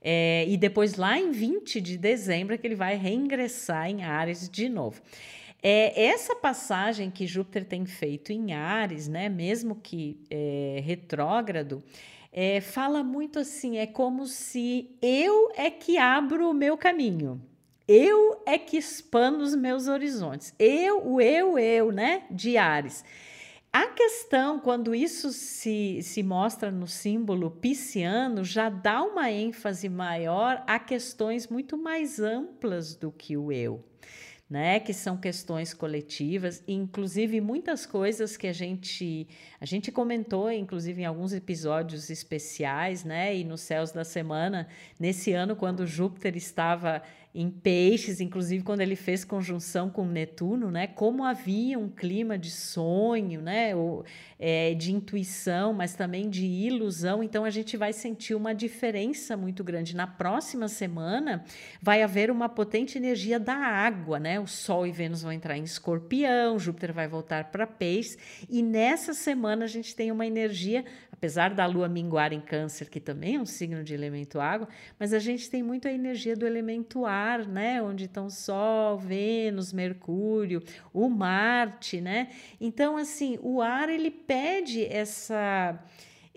É, 0.01 0.45
e 0.47 0.57
depois, 0.57 0.97
lá 0.97 1.19
em 1.19 1.33
20 1.33 1.81
de 1.81 1.97
dezembro, 1.97 2.55
é 2.55 2.59
que 2.59 2.67
ele 2.67 2.75
vai 2.75 2.97
reingressar 2.97 3.91
em 3.91 4.05
Ares 4.05 4.49
de 4.49 4.69
novo. 4.69 5.03
É, 5.63 6.05
essa 6.05 6.37
passagem 6.37 7.11
que 7.11 7.27
Júpiter 7.27 7.65
tem 7.65 7.85
feito 7.85 8.33
em 8.33 8.53
Ares, 8.53 9.09
né, 9.09 9.29
mesmo 9.29 9.75
que 9.75 10.21
é, 10.31 10.81
retrógrado, 10.85 11.83
é, 12.33 12.61
fala 12.61 13.03
muito 13.03 13.39
assim: 13.39 13.79
é 13.79 13.87
como 13.87 14.27
se 14.27 14.97
eu 15.03 15.51
é 15.57 15.71
que 15.71 15.99
abro 15.99 16.49
o 16.49 16.55
meu 16.55 16.77
caminho. 16.77 17.43
Eu 17.89 18.43
é 18.45 18.59
que 18.59 18.77
expando 18.77 19.43
os 19.43 19.57
meus 19.57 19.89
horizontes. 19.89 20.55
Eu, 20.59 21.09
o 21.09 21.21
eu, 21.23 21.59
eu, 21.59 21.91
né? 21.91 22.25
De 22.31 22.59
Ares. 22.59 23.03
A 23.73 23.87
questão, 23.87 24.59
quando 24.61 24.95
isso 24.95 25.31
se, 25.31 26.01
se 26.03 26.23
mostra 26.23 26.71
no 26.71 26.87
símbolo 26.87 27.51
pisciano, 27.51 28.45
já 28.45 28.69
dá 28.69 29.03
uma 29.03 29.31
ênfase 29.31 29.89
maior 29.89 30.63
a 30.67 30.79
questões 30.79 31.49
muito 31.49 31.79
mais 31.79 32.21
amplas 32.21 32.95
do 32.95 33.11
que 33.11 33.37
o 33.37 33.51
eu 33.51 33.83
né, 34.49 34.81
que 34.81 34.95
são 34.95 35.17
questões 35.17 35.75
coletivas, 35.75 36.63
inclusive 36.67 37.39
muitas 37.39 37.85
coisas 37.85 38.37
que 38.37 38.47
a 38.47 38.53
gente 38.53 39.29
a 39.61 39.67
gente 39.67 39.93
comentou, 39.93 40.51
inclusive 40.51 41.03
em 41.03 41.05
alguns 41.05 41.35
episódios 41.35 42.09
especiais, 42.09 43.05
né, 43.05 43.37
e 43.37 43.45
nos 43.45 43.61
céus 43.61 43.93
da 43.93 44.05
semana, 44.05 44.67
nesse 44.99 45.33
ano 45.33 45.55
quando 45.55 45.87
Júpiter 45.87 46.35
estava 46.37 47.03
em 47.35 47.51
peixes, 47.51 48.21
inclusive 48.21 48.65
quando 48.65 48.81
ele 48.81 48.97
fez 48.97 49.25
conjunção 49.25 49.91
com 49.91 50.05
Netuno, 50.07 50.71
né? 50.71 50.87
Como 50.87 51.23
havia 51.23 51.79
um 51.79 51.89
clima 51.89 52.39
de 52.39 52.51
sonho, 52.51 53.43
né? 53.43 53.77
Ou, 53.77 54.05
é, 54.39 54.75
de 54.75 54.93
intuição, 54.93 55.73
mas 55.73 55.95
também 55.95 56.31
de 56.31 56.47
ilusão. 56.47 57.23
Então 57.23 57.45
a 57.45 57.51
gente 57.51 57.77
vai 57.77 57.93
sentir 57.93 58.35
uma 58.35 58.55
diferença 58.55 59.37
muito 59.37 59.63
grande. 59.63 59.95
Na 59.95 60.07
próxima 60.07 60.69
semana 60.69 61.45
vai 61.83 62.03
haver 62.03 62.31
uma 62.31 62.49
potente 62.49 62.97
energia 62.97 63.39
da 63.39 63.57
água, 63.57 64.19
né? 64.19 64.41
O 64.41 64.47
Sol 64.47 64.87
e 64.87 64.93
Vênus 64.93 65.23
vão 65.23 65.33
entrar 65.33 65.57
em 65.57 65.65
Escorpião, 65.65 66.59
Júpiter 66.59 66.93
vai 66.93 67.07
voltar 67.07 67.51
para 67.51 67.67
Peixes 67.67 68.17
e 68.49 68.63
nessa 68.63 69.13
semana 69.13 69.65
a 69.65 69.69
gente 69.69 69.95
tem 69.95 70.11
uma 70.11 70.27
energia 70.27 70.85
apesar 71.19 71.53
da 71.53 71.67
lua 71.67 71.89
minguar 71.89 72.33
em 72.33 72.41
Câncer, 72.41 72.89
que 72.89 73.01
também 73.01 73.35
é 73.35 73.41
um 73.41 73.45
signo 73.45 73.83
de 73.83 73.93
elemento 73.93 74.41
água, 74.41 74.69
mas 75.01 75.13
a 75.13 75.19
gente 75.19 75.51
tem 75.51 75.65
muito 75.65 75.89
a 75.89 75.93
energia 75.93 76.37
do 76.37 76.47
elemento 76.47 77.05
ar, 77.19 77.47
né? 77.47 77.83
Onde 77.83 78.05
estão 78.05 78.31
Sol, 78.31 78.99
Vênus, 78.99 79.73
Mercúrio, 79.73 80.63
o 80.93 81.09
Marte, 81.09 82.01
né? 82.01 82.29
Então, 82.61 82.97
assim, 82.97 83.39
o 83.43 83.61
ar 83.61 83.89
ele 83.89 84.11
pede 84.11 84.85
essa 84.85 85.79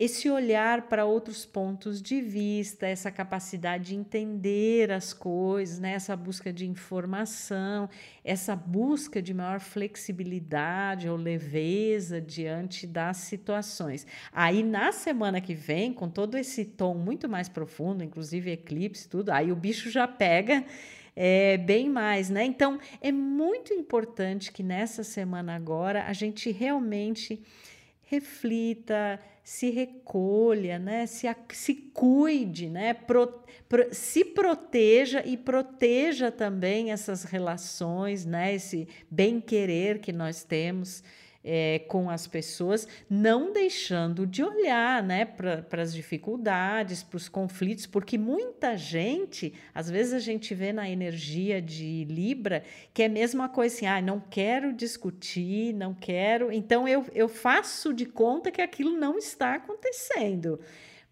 esse 0.03 0.31
olhar 0.31 0.88
para 0.89 1.05
outros 1.05 1.46
pontos 1.46 2.01
de 2.01 2.22
vista, 2.22 2.88
essa 2.88 3.12
capacidade 3.12 3.89
de 3.89 3.96
entender 3.96 4.91
as 4.91 5.13
coisas, 5.13 5.77
né? 5.77 5.91
essa 5.91 6.17
busca 6.17 6.51
de 6.51 6.67
informação, 6.67 7.88
essa 8.25 8.55
busca 8.55 9.22
de 9.22 9.31
maior 9.31 9.60
flexibilidade 9.60 11.08
ou 11.08 11.15
leveza 11.15 12.20
diante 12.20 12.88
das 12.88 13.17
situações. 13.17 14.08
Aí 14.34 14.63
na 14.63 14.91
semana 14.91 15.39
que 15.39 15.53
vem, 15.53 15.93
com 15.93 16.10
todo 16.10 16.36
esse 16.36 16.65
tom 16.65 16.96
muito 16.96 17.29
mais 17.29 17.48
profundo, 17.48 18.03
inclusive 18.03 18.50
eclipse, 18.50 19.08
tudo, 19.08 19.29
aí 19.29 19.51
o 19.51 19.55
bicho 19.55 19.91
já 19.91 20.08
pega 20.08 20.65
é, 21.15 21.60
bem 21.60 21.88
mais, 21.88 22.27
né? 22.27 22.43
Então 22.43 22.79
é 23.00 23.12
muito 23.12 23.72
importante 23.72 24.51
que 24.51 24.63
nessa 24.63 25.03
semana 25.03 25.55
agora 25.55 26.05
a 26.05 26.13
gente 26.13 26.50
realmente 26.50 27.39
reflita, 28.12 29.18
se 29.41 29.70
recolha, 29.70 30.77
né? 30.77 31.06
se, 31.06 31.25
se 31.53 31.74
cuide, 31.74 32.70
né? 32.70 32.94
Pro, 32.94 33.41
pro, 33.70 33.88
se 33.94 34.25
proteja 34.25 35.25
e 35.25 35.38
proteja 35.38 36.30
também 36.30 36.91
essas 36.91 37.24
relações, 37.24 38.25
né? 38.25 38.53
esse 38.53 38.86
bem-querer 39.10 40.00
que 40.00 40.12
nós 40.12 40.44
temos 40.44 41.01
é, 41.43 41.79
com 41.88 42.10
as 42.10 42.27
pessoas, 42.27 42.88
não 43.10 43.51
deixando 43.51 44.25
de 44.27 44.43
olhar 44.43 45.01
né, 45.03 45.25
para 45.25 45.81
as 45.81 45.93
dificuldades, 45.93 47.03
para 47.03 47.17
os 47.17 47.27
conflitos, 47.27 47.86
porque 47.86 48.17
muita 48.17 48.77
gente, 48.77 49.53
às 49.74 49.89
vezes 49.89 50.13
a 50.13 50.19
gente 50.19 50.53
vê 50.53 50.71
na 50.71 50.89
energia 50.89 51.62
de 51.62 52.05
Libra, 52.05 52.63
que 52.93 53.03
é 53.03 53.07
mesmo 53.07 53.41
uma 53.41 53.50
coisa 53.50 53.75
assim, 53.75 53.86
ah, 53.86 54.01
não 54.01 54.19
quero 54.19 54.74
discutir, 54.74 55.74
não 55.74 55.93
quero, 55.93 56.51
então 56.51 56.88
eu, 56.88 57.05
eu 57.13 57.27
faço 57.27 57.93
de 57.93 58.05
conta 58.05 58.51
que 58.51 58.62
aquilo 58.62 58.98
não 58.98 59.17
está 59.17 59.55
acontecendo 59.55 60.60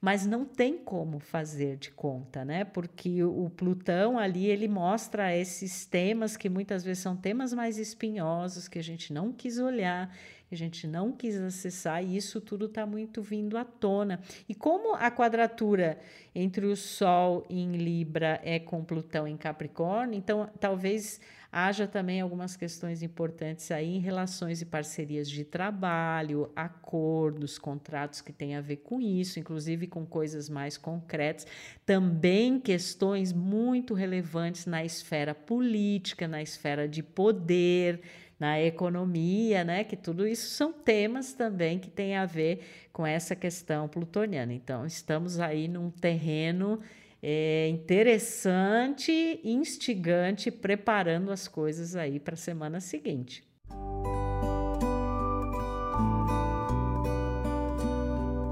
mas 0.01 0.25
não 0.25 0.45
tem 0.45 0.77
como 0.77 1.19
fazer 1.19 1.75
de 1.77 1.91
conta, 1.91 2.45
né? 2.45 2.63
Porque 2.63 3.21
o, 3.23 3.49
Plutão 3.49 4.17
ali 4.17 4.45
ele 4.45 4.67
mostra 4.67 5.35
esses 5.35 5.85
temas 5.85 6.37
que 6.37 6.47
muitas 6.47 6.83
vezes 6.83 7.03
são 7.03 7.15
temas 7.15 7.53
mais 7.53 7.77
espinhosos 7.77 8.67
que 8.67 8.79
a 8.79 8.83
gente 8.83 9.11
não 9.11 9.33
quis 9.33 9.59
olhar, 9.59 10.15
que 10.47 10.55
a 10.55 10.57
gente 10.57 10.87
não 10.87 11.11
quis 11.11 11.35
acessar, 11.35 12.03
e 12.03 12.15
isso 12.15 12.39
tudo 12.39 12.65
está 12.65 12.85
muito 12.85 13.21
vindo 13.21 13.57
à 13.57 13.65
tona. 13.65 14.21
E 14.47 14.55
como 14.55 14.95
a 14.95 15.11
quadratura 15.11 15.99
entre 16.33 16.65
o 16.65 16.75
Sol 16.75 17.45
em 17.49 17.73
Libra 17.73 18.39
é 18.43 18.57
com 18.57 18.83
Plutão 18.83 19.27
em 19.27 19.35
Capricórnio, 19.35 20.17
então 20.17 20.49
talvez 20.59 21.19
haja 21.51 21.87
também 21.87 22.21
algumas 22.21 22.55
questões 22.55 23.01
importantes 23.01 23.71
aí 23.71 23.95
em 23.95 23.99
relações 23.99 24.61
e 24.61 24.65
parcerias 24.65 25.29
de 25.29 25.43
trabalho, 25.43 26.51
acordos, 26.55 27.57
contratos 27.57 28.21
que 28.21 28.31
têm 28.31 28.55
a 28.55 28.61
ver 28.61 28.77
com 28.77 29.01
isso, 29.01 29.39
inclusive 29.39 29.87
com 29.87 30.05
coisas 30.05 30.49
mais 30.49 30.77
concretas, 30.77 31.47
também 31.85 32.59
questões 32.59 33.33
muito 33.33 33.93
relevantes 33.93 34.65
na 34.65 34.83
esfera 34.85 35.33
política, 35.33 36.27
na 36.27 36.41
esfera 36.41 36.87
de 36.87 37.01
poder, 37.01 38.01
na 38.39 38.61
economia, 38.61 39.63
né? 39.63 39.83
Que 39.83 39.97
tudo 39.97 40.25
isso 40.25 40.49
são 40.51 40.71
temas 40.71 41.33
também 41.33 41.77
que 41.77 41.89
têm 41.89 42.15
a 42.15 42.25
ver 42.25 42.89
com 42.93 43.05
essa 43.05 43.35
questão 43.35 43.87
plutoniana. 43.87 44.53
Então, 44.53 44.85
estamos 44.85 45.39
aí 45.39 45.67
num 45.67 45.91
terreno 45.91 46.79
é, 47.21 47.67
interessante, 47.67 49.39
instigante, 49.43 50.49
preparando 50.49 51.31
as 51.31 51.47
coisas 51.47 51.95
aí 51.95 52.19
para 52.19 52.33
a 52.33 52.37
semana 52.37 52.79
seguinte. 52.79 53.43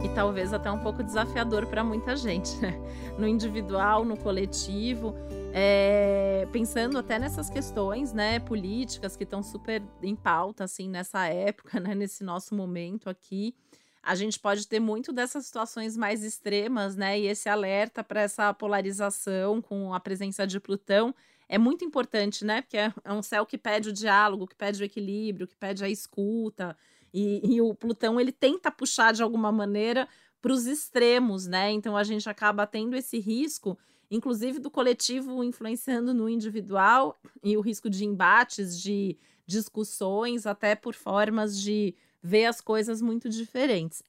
E 0.03 0.09
talvez 0.13 0.53
até 0.53 0.69
um 0.71 0.79
pouco 0.79 1.01
desafiador 1.03 1.65
para 1.67 1.83
muita 1.83 2.15
gente, 2.15 2.57
né? 2.59 2.73
no 3.17 3.27
individual, 3.27 4.03
no 4.03 4.17
coletivo, 4.17 5.15
é, 5.53 6.47
pensando 6.51 6.97
até 6.97 7.17
nessas 7.17 7.49
questões, 7.49 8.13
né, 8.13 8.39
políticas 8.39 9.15
que 9.15 9.23
estão 9.23 9.41
super 9.41 9.81
em 10.03 10.15
pauta 10.15 10.65
assim 10.65 10.89
nessa 10.89 11.27
época, 11.27 11.79
né, 11.79 11.95
nesse 11.95 12.23
nosso 12.23 12.53
momento 12.53 13.09
aqui 13.09 13.55
a 14.01 14.15
gente 14.15 14.39
pode 14.39 14.67
ter 14.67 14.79
muito 14.79 15.11
dessas 15.11 15.45
situações 15.45 15.97
mais 15.97 16.23
extremas, 16.23 16.95
né? 16.95 17.19
E 17.19 17.27
esse 17.27 17.49
alerta 17.49 18.03
para 18.03 18.21
essa 18.21 18.53
polarização 18.53 19.61
com 19.61 19.93
a 19.93 19.99
presença 19.99 20.47
de 20.47 20.59
Plutão 20.59 21.13
é 21.49 21.57
muito 21.57 21.83
importante, 21.83 22.45
né? 22.45 22.61
Porque 22.61 22.77
é, 22.77 22.93
é 23.03 23.13
um 23.13 23.21
céu 23.21 23.45
que 23.45 23.57
pede 23.57 23.89
o 23.89 23.93
diálogo, 23.93 24.47
que 24.47 24.55
pede 24.55 24.81
o 24.81 24.85
equilíbrio, 24.85 25.47
que 25.47 25.55
pede 25.55 25.83
a 25.83 25.89
escuta. 25.89 26.77
E, 27.13 27.55
e 27.55 27.61
o 27.61 27.73
Plutão 27.73 28.19
ele 28.19 28.31
tenta 28.31 28.71
puxar 28.71 29.13
de 29.13 29.23
alguma 29.23 29.51
maneira 29.51 30.07
para 30.41 30.53
os 30.53 30.65
extremos, 30.65 31.47
né? 31.47 31.71
Então 31.71 31.97
a 31.97 32.03
gente 32.03 32.29
acaba 32.29 32.67
tendo 32.67 32.95
esse 32.95 33.19
risco, 33.19 33.77
inclusive 34.09 34.59
do 34.59 34.69
coletivo 34.69 35.43
influenciando 35.43 36.13
no 36.13 36.29
individual 36.29 37.17
e 37.43 37.57
o 37.57 37.61
risco 37.61 37.89
de 37.89 38.05
embates, 38.05 38.79
de 38.79 39.17
discussões, 39.45 40.45
até 40.45 40.75
por 40.75 40.93
formas 40.93 41.59
de 41.59 41.95
vê 42.21 42.45
as 42.45 42.61
coisas 42.61 43.01
muito 43.01 43.29
diferentes. 43.29 44.03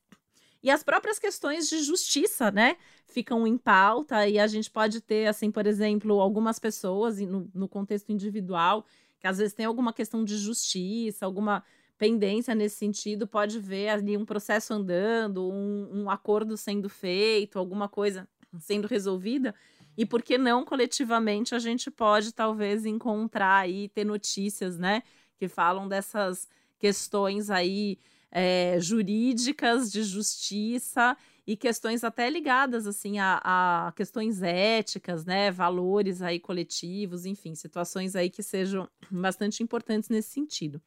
E 0.62 0.70
as 0.70 0.82
próprias 0.82 1.18
questões 1.18 1.68
de 1.68 1.80
justiça, 1.82 2.50
né, 2.50 2.76
ficam 3.06 3.46
em 3.46 3.56
pauta 3.56 4.26
e 4.26 4.38
a 4.38 4.46
gente 4.46 4.70
pode 4.70 5.00
ter, 5.00 5.26
assim, 5.26 5.50
por 5.50 5.66
exemplo, 5.66 6.20
algumas 6.20 6.58
pessoas 6.58 7.20
no, 7.20 7.48
no 7.54 7.68
contexto 7.68 8.10
individual 8.10 8.84
que 9.20 9.26
às 9.26 9.38
vezes 9.38 9.54
tem 9.54 9.66
alguma 9.66 9.92
questão 9.92 10.24
de 10.24 10.36
justiça, 10.36 11.26
alguma 11.26 11.64
pendência 11.96 12.54
nesse 12.54 12.76
sentido, 12.76 13.26
pode 13.26 13.58
ver 13.58 13.88
ali 13.88 14.16
um 14.16 14.24
processo 14.24 14.72
andando, 14.72 15.50
um, 15.50 16.02
um 16.02 16.10
acordo 16.10 16.56
sendo 16.56 16.88
feito, 16.88 17.58
alguma 17.58 17.88
coisa 17.88 18.28
sendo 18.60 18.86
resolvida. 18.86 19.54
E 19.96 20.06
por 20.06 20.22
que 20.22 20.38
não 20.38 20.64
coletivamente 20.64 21.56
a 21.56 21.58
gente 21.58 21.90
pode 21.90 22.32
talvez 22.32 22.86
encontrar 22.86 23.68
e 23.68 23.88
ter 23.88 24.04
notícias, 24.04 24.78
né, 24.78 25.02
que 25.36 25.48
falam 25.48 25.88
dessas 25.88 26.48
questões 26.78 27.50
aí 27.50 27.98
é, 28.30 28.78
jurídicas 28.80 29.90
de 29.90 30.02
justiça 30.02 31.16
e 31.46 31.56
questões 31.56 32.04
até 32.04 32.28
ligadas 32.28 32.86
assim 32.86 33.18
a, 33.18 33.40
a, 33.42 33.92
questões 33.92 34.42
éticas, 34.42 35.24
né, 35.24 35.50
valores 35.50 36.20
aí 36.20 36.38
coletivos, 36.38 37.24
enfim, 37.24 37.54
situações 37.54 38.14
aí 38.14 38.28
que 38.28 38.42
sejam 38.42 38.88
bastante 39.10 39.62
importantes 39.62 40.10
nesse 40.10 40.30
sentido. 40.30 40.80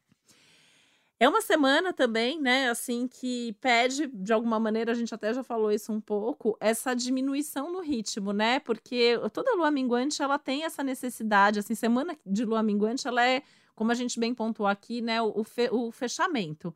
É 1.18 1.28
uma 1.28 1.40
semana 1.40 1.92
também, 1.92 2.40
né, 2.40 2.68
assim, 2.68 3.06
que 3.06 3.56
pede, 3.60 4.08
de 4.08 4.32
alguma 4.32 4.58
maneira, 4.58 4.90
a 4.90 4.94
gente 4.94 5.14
até 5.14 5.32
já 5.32 5.44
falou 5.44 5.70
isso 5.70 5.92
um 5.92 6.00
pouco, 6.00 6.56
essa 6.58 6.94
diminuição 6.94 7.72
no 7.72 7.80
ritmo, 7.80 8.32
né? 8.32 8.58
Porque 8.58 9.16
toda 9.32 9.54
lua 9.54 9.70
minguante, 9.70 10.20
ela 10.20 10.36
tem 10.36 10.64
essa 10.64 10.82
necessidade, 10.82 11.60
assim, 11.60 11.76
semana 11.76 12.18
de 12.26 12.44
lua 12.44 12.60
minguante, 12.60 13.06
ela 13.06 13.24
é 13.24 13.44
como 13.74 13.90
a 13.92 13.94
gente 13.94 14.18
bem 14.18 14.34
pontuou 14.34 14.66
aqui, 14.66 15.00
né, 15.00 15.20
o, 15.22 15.42
fe 15.44 15.68
o 15.70 15.90
fechamento. 15.90 16.74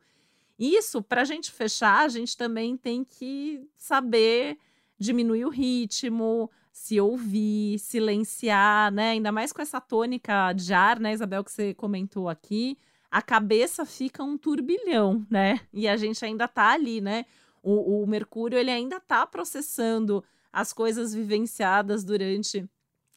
Isso, 0.57 1.01
para 1.03 1.21
a 1.21 1.25
gente 1.25 1.51
fechar, 1.51 2.05
a 2.05 2.07
gente 2.07 2.35
também 2.35 2.75
tem 2.75 3.03
que 3.03 3.67
saber 3.77 4.57
diminuir 4.97 5.45
o 5.45 5.49
ritmo, 5.49 6.49
se 6.71 6.99
ouvir, 6.99 7.77
silenciar, 7.77 8.91
né? 8.91 9.11
Ainda 9.11 9.31
mais 9.31 9.53
com 9.53 9.61
essa 9.61 9.79
tônica 9.79 10.53
de 10.53 10.73
ar, 10.73 10.99
né, 10.99 11.13
Isabel, 11.13 11.43
que 11.43 11.51
você 11.51 11.73
comentou 11.73 12.27
aqui, 12.27 12.77
a 13.09 13.21
cabeça 13.21 13.85
fica 13.85 14.23
um 14.23 14.37
turbilhão, 14.37 15.25
né? 15.29 15.59
E 15.71 15.87
a 15.87 15.95
gente 15.95 16.23
ainda 16.25 16.47
tá 16.47 16.71
ali, 16.71 17.01
né? 17.01 17.25
O, 17.61 18.03
o 18.03 18.07
Mercúrio, 18.07 18.57
ele 18.57 18.71
ainda 18.71 18.99
tá 18.99 19.25
processando 19.25 20.23
as 20.51 20.73
coisas 20.73 21.13
vivenciadas 21.13 22.03
durante 22.03 22.67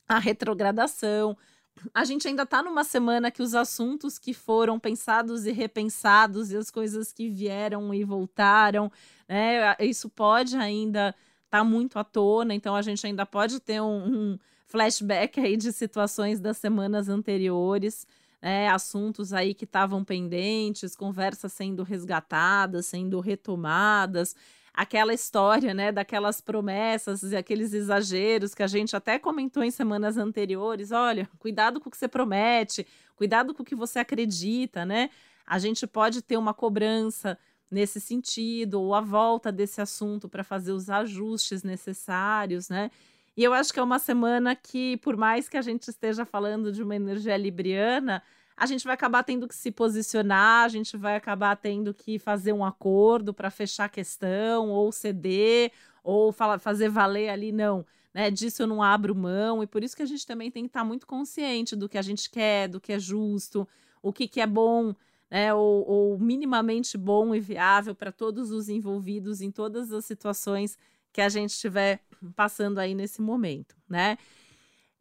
a 0.09 0.19
retrogradação 0.19 1.37
a 1.95 2.05
gente 2.05 2.27
ainda 2.29 2.43
está 2.43 2.63
numa 2.63 2.85
semana 2.85 3.31
que 3.31 3.43
os 3.43 3.55
assuntos 3.55 4.19
que 4.19 4.33
foram 4.33 4.79
pensados 4.79 5.47
e 5.47 5.53
repensados 5.53 6.51
e 6.51 6.57
as 6.57 6.71
coisas 6.71 7.13
que 7.13 7.29
vieram 7.29 7.93
e 7.95 8.05
voltaram, 8.05 8.91
né? 9.29 9.77
Isso 9.81 10.09
pode 10.09 10.57
ainda 10.57 11.15
estar 11.45 11.59
tá 11.59 11.65
muito 11.65 11.99
à 11.99 12.05
tona, 12.05 12.55
então 12.55 12.75
a 12.75 12.83
gente 12.83 13.07
ainda 13.07 13.27
pode 13.27 13.61
ter 13.61 13.81
um, 13.81 14.33
um 14.33 14.39
flashback 14.67 15.41
aí 15.41 15.57
de 15.57 15.73
situações 15.73 16.41
das 16.41 16.57
semanas 16.57 17.09
anteriores. 17.09 18.07
né? 18.41 18.69
assuntos 18.69 19.33
aí 19.33 19.53
que 19.53 19.65
estavam 19.65 20.05
pendentes, 20.05 20.97
conversas 20.97 21.53
sendo 21.53 21.83
resgatadas, 21.83 22.87
sendo 22.87 23.21
retomadas, 23.21 24.35
aquela 24.73 25.13
história, 25.13 25.75
né, 25.75 25.93
daquelas 25.93 26.41
promessas 26.41 27.23
e 27.23 27.37
aqueles 27.37 27.73
exageros 27.73 28.55
que 28.55 28.63
a 28.63 28.67
gente 28.67 28.95
até 28.97 29.19
comentou 29.19 29.63
em 29.63 29.71
semanas 29.71 30.17
anteriores. 30.17 30.93
Olha, 30.93 31.29
cuidado 31.39 31.81
com 31.81 31.89
o 31.89 31.93
que 31.93 31.99
você 31.99 32.09
promete, 32.09 32.87
cuidado 33.17 33.53
com 33.55 33.63
o 33.63 33.67
que 33.67 33.75
você 33.75 33.99
acredita, 33.99 34.85
né? 34.85 35.11
A 35.47 35.59
gente 35.59 35.87
pode 35.87 36.23
ter 36.23 36.37
uma 36.37 36.55
cobrança 36.55 37.39
nesse 37.71 38.01
sentido, 38.01 38.81
ou 38.81 38.95
a 38.95 39.01
volta 39.01 39.53
desse 39.53 39.81
assunto 39.81 40.29
para 40.29 40.43
fazer 40.43 40.73
os 40.73 40.91
ajustes 40.91 41.63
necessários, 41.63 42.69
né? 42.69 42.91
E 43.37 43.45
eu 43.45 43.55
acho 43.55 43.73
que 43.73 43.79
é 43.79 43.83
uma 43.83 43.99
semana 43.99 44.57
que, 44.57 44.97
por 44.99 45.17
mais 45.17 45.49
que 45.49 45.57
a 45.57 45.63
gente 45.63 45.89
esteja 45.89 46.25
falando 46.25 46.73
de 46.73 46.83
uma 46.83 46.97
energia 46.97 47.37
libriana, 47.37 48.23
a 48.61 48.67
gente 48.67 48.85
vai 48.85 48.93
acabar 48.93 49.23
tendo 49.25 49.49
que 49.49 49.55
se 49.55 49.71
posicionar, 49.71 50.67
a 50.67 50.69
gente 50.69 50.95
vai 50.95 51.17
acabar 51.17 51.57
tendo 51.57 51.95
que 51.95 52.19
fazer 52.19 52.53
um 52.53 52.63
acordo 52.63 53.33
para 53.33 53.51
fechar 53.51 53.87
a 53.87 53.89
questão, 53.89 54.69
ou 54.69 54.93
ceder, 54.93 55.73
ou 56.05 56.31
falar, 56.31 56.59
fazer 56.59 56.91
valer 56.91 57.31
ali, 57.31 57.53
não. 57.53 57.87
Né, 58.13 58.31
disso 58.31 58.63
eu 58.63 58.67
não 58.67 58.83
abro 58.83 59.15
mão, 59.15 59.63
e 59.63 59.67
por 59.67 59.83
isso 59.83 59.97
que 59.97 60.03
a 60.03 60.07
gente 60.07 60.27
também 60.27 60.51
tem 60.51 60.65
que 60.65 60.69
estar 60.69 60.85
muito 60.85 61.07
consciente 61.07 61.75
do 61.75 61.89
que 61.89 61.97
a 61.97 62.03
gente 62.03 62.29
quer, 62.29 62.69
do 62.69 62.79
que 62.79 62.93
é 62.93 62.99
justo, 62.99 63.67
o 64.03 64.13
que, 64.13 64.29
que 64.29 64.43
é 64.43 64.47
bom, 64.47 64.95
né, 65.31 65.55
ou, 65.55 65.89
ou 65.89 66.19
minimamente 66.19 66.99
bom 66.99 67.35
e 67.35 67.41
viável 67.41 67.95
para 67.95 68.13
todos 68.13 68.51
os 68.51 68.69
envolvidos 68.69 69.41
em 69.41 69.51
todas 69.51 69.91
as 69.91 70.05
situações 70.05 70.77
que 71.15 71.23
a 71.23 71.31
gente 71.31 71.51
estiver 71.51 72.01
passando 72.37 72.79
aí 72.79 72.95
nesse 72.95 73.23
momento, 73.23 73.75
né? 73.89 74.19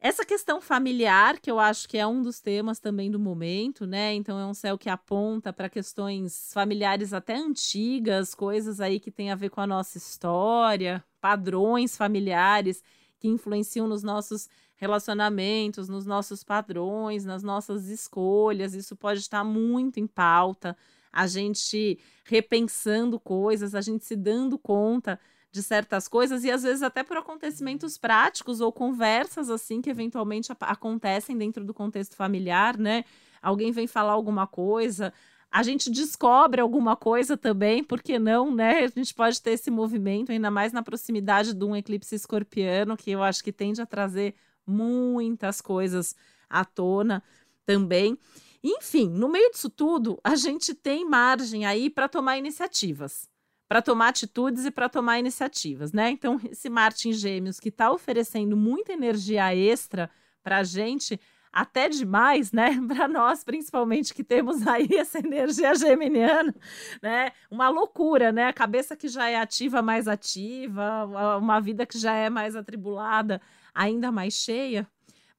Essa 0.02 0.24
questão 0.24 0.62
familiar, 0.62 1.38
que 1.38 1.50
eu 1.50 1.60
acho 1.60 1.86
que 1.86 1.98
é 1.98 2.06
um 2.06 2.22
dos 2.22 2.40
temas 2.40 2.80
também 2.80 3.10
do 3.10 3.18
momento, 3.18 3.86
né? 3.86 4.14
Então 4.14 4.38
é 4.38 4.46
um 4.46 4.54
céu 4.54 4.78
que 4.78 4.88
aponta 4.88 5.52
para 5.52 5.68
questões 5.68 6.50
familiares 6.54 7.12
até 7.12 7.34
antigas, 7.36 8.34
coisas 8.34 8.80
aí 8.80 8.98
que 8.98 9.10
tem 9.10 9.30
a 9.30 9.34
ver 9.34 9.50
com 9.50 9.60
a 9.60 9.66
nossa 9.66 9.98
história, 9.98 11.04
padrões 11.20 11.98
familiares 11.98 12.82
que 13.18 13.28
influenciam 13.28 13.86
nos 13.86 14.02
nossos 14.02 14.48
relacionamentos, 14.74 15.86
nos 15.90 16.06
nossos 16.06 16.42
padrões, 16.42 17.26
nas 17.26 17.42
nossas 17.42 17.88
escolhas. 17.88 18.72
Isso 18.72 18.96
pode 18.96 19.20
estar 19.20 19.44
muito 19.44 20.00
em 20.00 20.06
pauta. 20.06 20.74
A 21.12 21.26
gente 21.26 21.98
repensando 22.24 23.18
coisas, 23.18 23.74
a 23.74 23.80
gente 23.80 24.04
se 24.04 24.16
dando 24.16 24.58
conta 24.58 25.18
de 25.52 25.62
certas 25.62 26.06
coisas 26.06 26.44
e 26.44 26.50
às 26.50 26.62
vezes 26.62 26.82
até 26.82 27.02
por 27.02 27.16
acontecimentos 27.16 27.98
práticos 27.98 28.60
ou 28.60 28.72
conversas 28.72 29.50
assim 29.50 29.82
que 29.82 29.90
eventualmente 29.90 30.52
acontecem 30.60 31.36
dentro 31.36 31.64
do 31.64 31.74
contexto 31.74 32.14
familiar, 32.14 32.78
né? 32.78 33.04
Alguém 33.42 33.72
vem 33.72 33.86
falar 33.86 34.12
alguma 34.12 34.46
coisa, 34.46 35.12
a 35.50 35.64
gente 35.64 35.90
descobre 35.90 36.60
alguma 36.60 36.94
coisa 36.94 37.36
também, 37.36 37.82
porque 37.82 38.18
não, 38.18 38.54
né? 38.54 38.84
A 38.84 38.86
gente 38.86 39.12
pode 39.12 39.42
ter 39.42 39.50
esse 39.52 39.70
movimento, 39.70 40.30
ainda 40.30 40.50
mais 40.50 40.72
na 40.72 40.82
proximidade 40.82 41.52
de 41.52 41.64
um 41.64 41.74
eclipse 41.74 42.14
escorpiano, 42.14 42.96
que 42.96 43.10
eu 43.10 43.22
acho 43.22 43.42
que 43.42 43.52
tende 43.52 43.82
a 43.82 43.86
trazer 43.86 44.36
muitas 44.64 45.60
coisas 45.60 46.14
à 46.48 46.64
tona 46.64 47.20
também. 47.66 48.16
Enfim, 48.62 49.08
no 49.08 49.28
meio 49.28 49.50
disso 49.50 49.70
tudo, 49.70 50.20
a 50.22 50.34
gente 50.34 50.74
tem 50.74 51.08
margem 51.08 51.64
aí 51.64 51.88
para 51.88 52.08
tomar 52.08 52.36
iniciativas, 52.36 53.28
para 53.66 53.80
tomar 53.80 54.08
atitudes 54.08 54.66
e 54.66 54.70
para 54.70 54.88
tomar 54.88 55.18
iniciativas, 55.18 55.92
né? 55.92 56.10
Então, 56.10 56.38
esse 56.50 56.68
Marte 56.68 57.08
em 57.08 57.12
Gêmeos 57.12 57.58
que 57.58 57.70
está 57.70 57.90
oferecendo 57.90 58.56
muita 58.56 58.92
energia 58.92 59.54
extra 59.54 60.10
para 60.42 60.58
a 60.58 60.62
gente, 60.62 61.18
até 61.52 61.88
demais, 61.88 62.52
né? 62.52 62.70
Para 62.86 63.08
nós, 63.08 63.42
principalmente, 63.42 64.14
que 64.14 64.22
temos 64.22 64.66
aí 64.66 64.88
essa 64.96 65.18
energia 65.18 65.74
geminiana, 65.74 66.54
né? 67.02 67.32
Uma 67.50 67.68
loucura, 67.68 68.30
né? 68.32 68.46
A 68.46 68.52
cabeça 68.52 68.96
que 68.96 69.08
já 69.08 69.28
é 69.28 69.36
ativa, 69.36 69.82
mais 69.82 70.06
ativa, 70.06 71.38
uma 71.38 71.60
vida 71.60 71.86
que 71.86 71.98
já 71.98 72.14
é 72.14 72.30
mais 72.30 72.54
atribulada, 72.54 73.40
ainda 73.74 74.12
mais 74.12 74.34
cheia. 74.34 74.86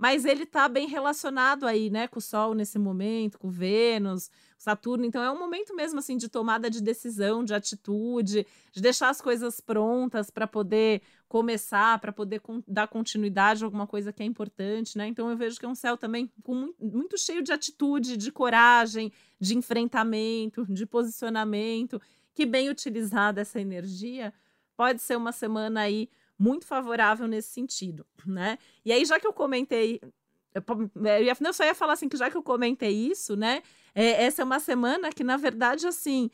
Mas 0.02 0.26
ele 0.26 0.46
está 0.46 0.68
bem 0.68 0.88
relacionado 0.88 1.68
aí, 1.68 1.92
né? 1.92 2.08
Com 2.08 2.18
o 2.18 2.22
Sol 2.22 2.56
nesse 2.56 2.80
momento, 2.80 3.38
com 3.38 3.52
Vênus, 3.52 4.32
Saturno. 4.58 5.06
Então 5.06 5.22
é 5.22 5.30
um 5.30 5.38
momento 5.38 5.76
mesmo 5.76 6.00
assim 6.00 6.18
de 6.18 6.28
tomada 6.28 6.72
de 6.72 6.82
decisão, 6.82 7.44
de 7.44 7.54
atitude, 7.54 8.48
de 8.72 8.82
deixar 8.82 9.10
as 9.10 9.22
coisas 9.22 9.60
prontas 9.60 10.32
para 10.32 10.48
poder 10.48 11.04
começar, 11.28 12.00
para 12.00 12.12
poder 12.12 12.42
dar 12.68 12.88
continuidade 12.88 13.64
a 13.64 13.68
alguma 13.68 13.86
coisa 13.86 14.12
que 14.12 14.24
é 14.24 14.26
importante, 14.26 14.98
né? 14.98 15.06
Então 15.06 15.30
eu 15.30 15.38
vejo 15.38 15.60
que 15.60 15.68
é 15.68 15.70
um 15.70 15.76
céu 15.76 15.96
também 15.96 16.32
com 16.42 16.74
muito 16.80 17.16
cheio 17.16 17.44
de 17.44 17.54
atitude, 17.54 18.18
de 18.18 18.32
coragem, 18.32 19.14
de 19.40 19.56
enfrentamento, 19.56 20.66
de 20.66 20.84
posicionamento, 20.88 22.02
que 22.34 22.44
bem 22.44 22.72
utilizada 22.72 23.42
essa 23.42 23.62
energia 23.62 24.34
pode 24.76 25.00
ser 25.00 25.16
uma 25.16 25.32
semana 25.32 25.82
aí 25.82 26.10
muito 26.41 26.65
favorável 26.65 27.27
nesse 27.27 27.49
sentido, 27.49 28.04
né? 28.25 28.58
E 28.84 28.91
aí 28.91 29.06
já 29.06 29.19
que 29.19 29.27
eu 29.27 29.34
comentei 29.34 30.01
eu, 30.54 31.23
ia, 31.23 31.38
eu 31.39 31.54
só 31.54 31.63
ia 31.63 31.75
falar 31.75 31.93
assim 31.93 32.10
que 32.10 32.17
já 32.17 32.30
que 32.30 32.36
eu 32.36 32.43
comentei 32.43 32.91
isso, 32.91 33.36
né? 33.36 33.62
É, 33.93 34.23
essa 34.25 34.41
é 34.41 34.45
uma 34.45 34.60
semana 34.60 35.12
que, 35.12 35.23
na 35.23 35.38
verdade, 35.38 35.88
assim, 35.88 36.30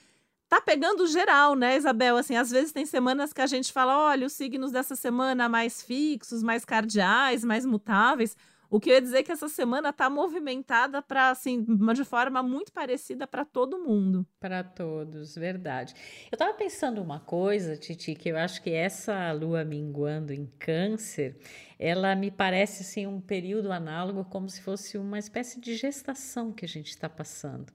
tá 0.47 0.59
pegando 0.59 1.05
geral, 1.07 1.55
né, 1.55 1.77
Isabel? 1.77 2.17
Assim, 2.17 2.35
às 2.35 2.49
vezes 2.49 2.71
tem 2.71 2.85
semanas 2.85 3.31
que 3.33 3.41
a 3.41 3.47
gente 3.47 3.71
fala, 3.71 3.97
olha, 3.97 4.25
os 4.25 4.33
signos 4.33 4.71
dessa 4.71 4.95
semana 4.95 5.47
mais 5.47 5.83
fixos, 5.83 6.41
mais 6.41 6.65
cardeais, 6.65 7.43
mais 7.43 7.65
mutáveis. 7.65 8.35
O 8.69 8.79
que 8.79 8.89
eu 8.89 8.95
ia 8.95 9.01
dizer 9.01 9.19
é 9.19 9.23
que 9.23 9.31
essa 9.31 9.47
semana 9.47 9.93
tá 9.93 10.09
movimentada 10.09 11.01
para 11.01 11.29
assim, 11.29 11.63
de 11.63 12.03
forma 12.03 12.43
muito 12.43 12.71
parecida 12.71 13.25
para 13.25 13.45
todo 13.45 13.79
mundo. 13.79 14.25
Para 14.39 14.63
todos, 14.63 15.35
verdade. 15.35 15.93
Eu 16.31 16.37
tava 16.37 16.53
pensando 16.53 17.01
uma 17.01 17.19
coisa, 17.19 17.77
Titi, 17.77 18.13
que 18.13 18.29
eu 18.29 18.37
acho 18.37 18.61
que 18.61 18.71
essa 18.71 19.31
lua 19.31 19.63
minguando 19.63 20.33
em 20.33 20.45
câncer, 20.59 21.37
ela 21.79 22.15
me 22.15 22.29
parece 22.29 22.83
assim 22.83 23.07
um 23.07 23.21
período 23.21 23.71
análogo 23.71 24.25
como 24.25 24.49
se 24.49 24.61
fosse 24.61 24.97
uma 24.97 25.17
espécie 25.17 25.59
de 25.61 25.75
gestação 25.75 26.51
que 26.51 26.65
a 26.65 26.67
gente 26.67 26.89
está 26.89 27.07
passando 27.07 27.71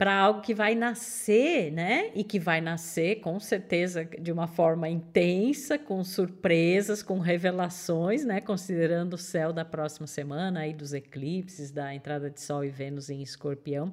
para 0.00 0.14
algo 0.14 0.40
que 0.40 0.54
vai 0.54 0.74
nascer, 0.74 1.70
né? 1.70 2.10
E 2.14 2.24
que 2.24 2.38
vai 2.38 2.58
nascer 2.58 3.16
com 3.16 3.38
certeza 3.38 4.02
de 4.02 4.32
uma 4.32 4.46
forma 4.46 4.88
intensa, 4.88 5.78
com 5.78 6.02
surpresas, 6.02 7.02
com 7.02 7.18
revelações, 7.18 8.24
né? 8.24 8.40
Considerando 8.40 9.12
o 9.12 9.18
céu 9.18 9.52
da 9.52 9.62
próxima 9.62 10.06
semana 10.06 10.60
aí 10.60 10.72
dos 10.72 10.94
eclipses, 10.94 11.70
da 11.70 11.94
entrada 11.94 12.30
de 12.30 12.40
Sol 12.40 12.64
e 12.64 12.70
Vênus 12.70 13.10
em 13.10 13.20
Escorpião. 13.20 13.92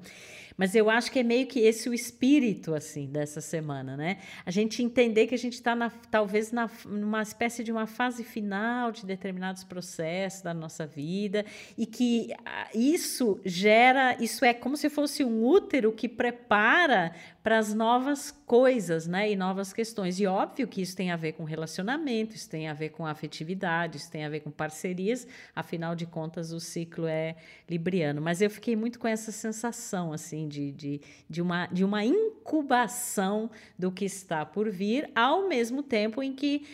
Mas 0.56 0.74
eu 0.74 0.90
acho 0.90 1.12
que 1.12 1.20
é 1.20 1.24
meio 1.24 1.46
que 1.46 1.60
esse 1.60 1.90
o 1.90 1.94
espírito 1.94 2.74
assim 2.74 3.08
dessa 3.08 3.42
semana, 3.42 3.98
né? 3.98 4.20
A 4.46 4.50
gente 4.50 4.82
entender 4.82 5.28
que 5.28 5.36
a 5.36 5.38
gente 5.38 5.54
está 5.54 5.76
talvez 6.10 6.54
na, 6.54 6.70
numa 6.86 7.22
espécie 7.22 7.66
de 7.66 7.72
uma 7.72 7.86
fase 7.86 8.24
final 8.24 8.94
de 8.94 9.06
determinados 9.06 9.66
processos 9.66 10.42
da 10.42 10.54
nossa 10.54 10.88
vida 10.88 11.46
e 11.78 11.86
que 11.86 12.34
ah, 12.46 12.70
isso 12.74 13.40
gera, 13.44 14.16
isso 14.22 14.46
é 14.46 14.54
como 14.54 14.78
se 14.78 14.90
fosse 14.90 15.24
um 15.24 15.46
útero 15.46 15.97
que 15.98 16.08
prepara 16.08 17.14
para 17.44 17.58
as 17.58 17.74
novas 17.74 18.32
coisas, 18.32 19.08
né? 19.08 19.32
E 19.32 19.36
novas 19.36 19.74
questões. 19.74 20.20
E 20.20 20.26
óbvio 20.26 20.68
que 20.68 20.82
isso 20.82 20.96
tem 20.96 21.12
a 21.12 21.18
ver 21.18 21.34
com 21.34 21.44
relacionamento, 21.44 22.36
isso 22.36 22.50
tem 22.50 22.70
a 22.70 22.74
ver 22.74 22.90
com 22.90 23.06
afetividade, 23.06 23.98
isso 23.98 24.10
tem 24.10 24.24
a 24.24 24.30
ver 24.30 24.42
com 24.42 24.52
parcerias. 24.52 25.28
Afinal 25.56 25.96
de 25.96 26.06
contas, 26.06 26.54
o 26.54 26.60
ciclo 26.60 27.08
é 27.08 27.36
libriano. 27.70 28.22
Mas 28.22 28.42
eu 28.42 28.50
fiquei 28.50 28.76
muito 28.76 29.00
com 29.00 29.08
essa 29.08 29.32
sensação, 29.32 30.14
assim, 30.14 30.48
de, 30.48 30.72
de, 30.72 31.02
de, 31.30 31.42
uma, 31.42 31.66
de 31.68 31.84
uma 31.84 32.06
incubação 32.06 33.50
do 33.78 33.92
que 33.92 34.06
está 34.06 34.46
por 34.46 34.70
vir, 34.70 35.10
ao 35.16 35.50
mesmo 35.50 35.82
tempo 35.82 36.22
em 36.22 36.34
que 36.34 36.66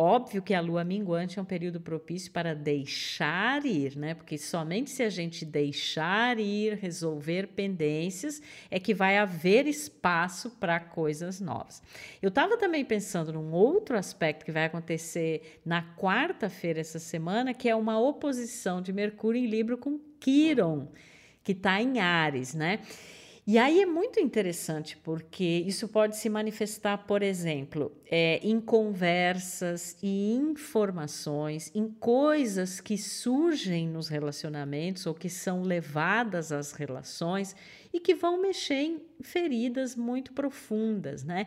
Óbvio 0.00 0.40
que 0.40 0.54
a 0.54 0.60
lua 0.60 0.84
minguante 0.84 1.40
é 1.40 1.42
um 1.42 1.44
período 1.44 1.80
propício 1.80 2.30
para 2.30 2.54
deixar 2.54 3.66
ir, 3.66 3.96
né? 3.96 4.14
Porque 4.14 4.38
somente 4.38 4.90
se 4.90 5.02
a 5.02 5.10
gente 5.10 5.44
deixar 5.44 6.38
ir, 6.38 6.74
resolver 6.74 7.48
pendências, 7.48 8.40
é 8.70 8.78
que 8.78 8.94
vai 8.94 9.18
haver 9.18 9.66
espaço 9.66 10.50
para 10.50 10.78
coisas 10.78 11.40
novas. 11.40 11.82
Eu 12.22 12.28
estava 12.28 12.56
também 12.56 12.84
pensando 12.84 13.32
num 13.32 13.50
outro 13.50 13.98
aspecto 13.98 14.44
que 14.44 14.52
vai 14.52 14.66
acontecer 14.66 15.58
na 15.66 15.82
quarta-feira 15.96 16.78
essa 16.78 17.00
semana, 17.00 17.52
que 17.52 17.68
é 17.68 17.74
uma 17.74 17.98
oposição 17.98 18.80
de 18.80 18.92
Mercúrio 18.92 19.42
em 19.42 19.48
Libra 19.48 19.76
com 19.76 19.98
Quiron, 20.20 20.92
que 21.42 21.50
está 21.50 21.82
em 21.82 21.98
Ares, 21.98 22.54
né? 22.54 22.78
E 23.50 23.56
aí 23.56 23.80
é 23.80 23.86
muito 23.86 24.20
interessante, 24.20 24.94
porque 24.98 25.64
isso 25.66 25.88
pode 25.88 26.18
se 26.18 26.28
manifestar, 26.28 26.98
por 27.06 27.22
exemplo, 27.22 27.90
é, 28.04 28.38
em 28.42 28.60
conversas 28.60 29.96
e 30.02 30.34
informações, 30.34 31.72
em 31.74 31.88
coisas 31.88 32.78
que 32.78 32.98
surgem 32.98 33.88
nos 33.88 34.08
relacionamentos 34.08 35.06
ou 35.06 35.14
que 35.14 35.30
são 35.30 35.62
levadas 35.62 36.52
às 36.52 36.72
relações 36.72 37.56
e 37.92 38.00
que 38.00 38.14
vão 38.14 38.40
mexer 38.40 38.74
em 38.74 39.08
feridas 39.22 39.96
muito 39.96 40.32
profundas, 40.32 41.24
né? 41.24 41.46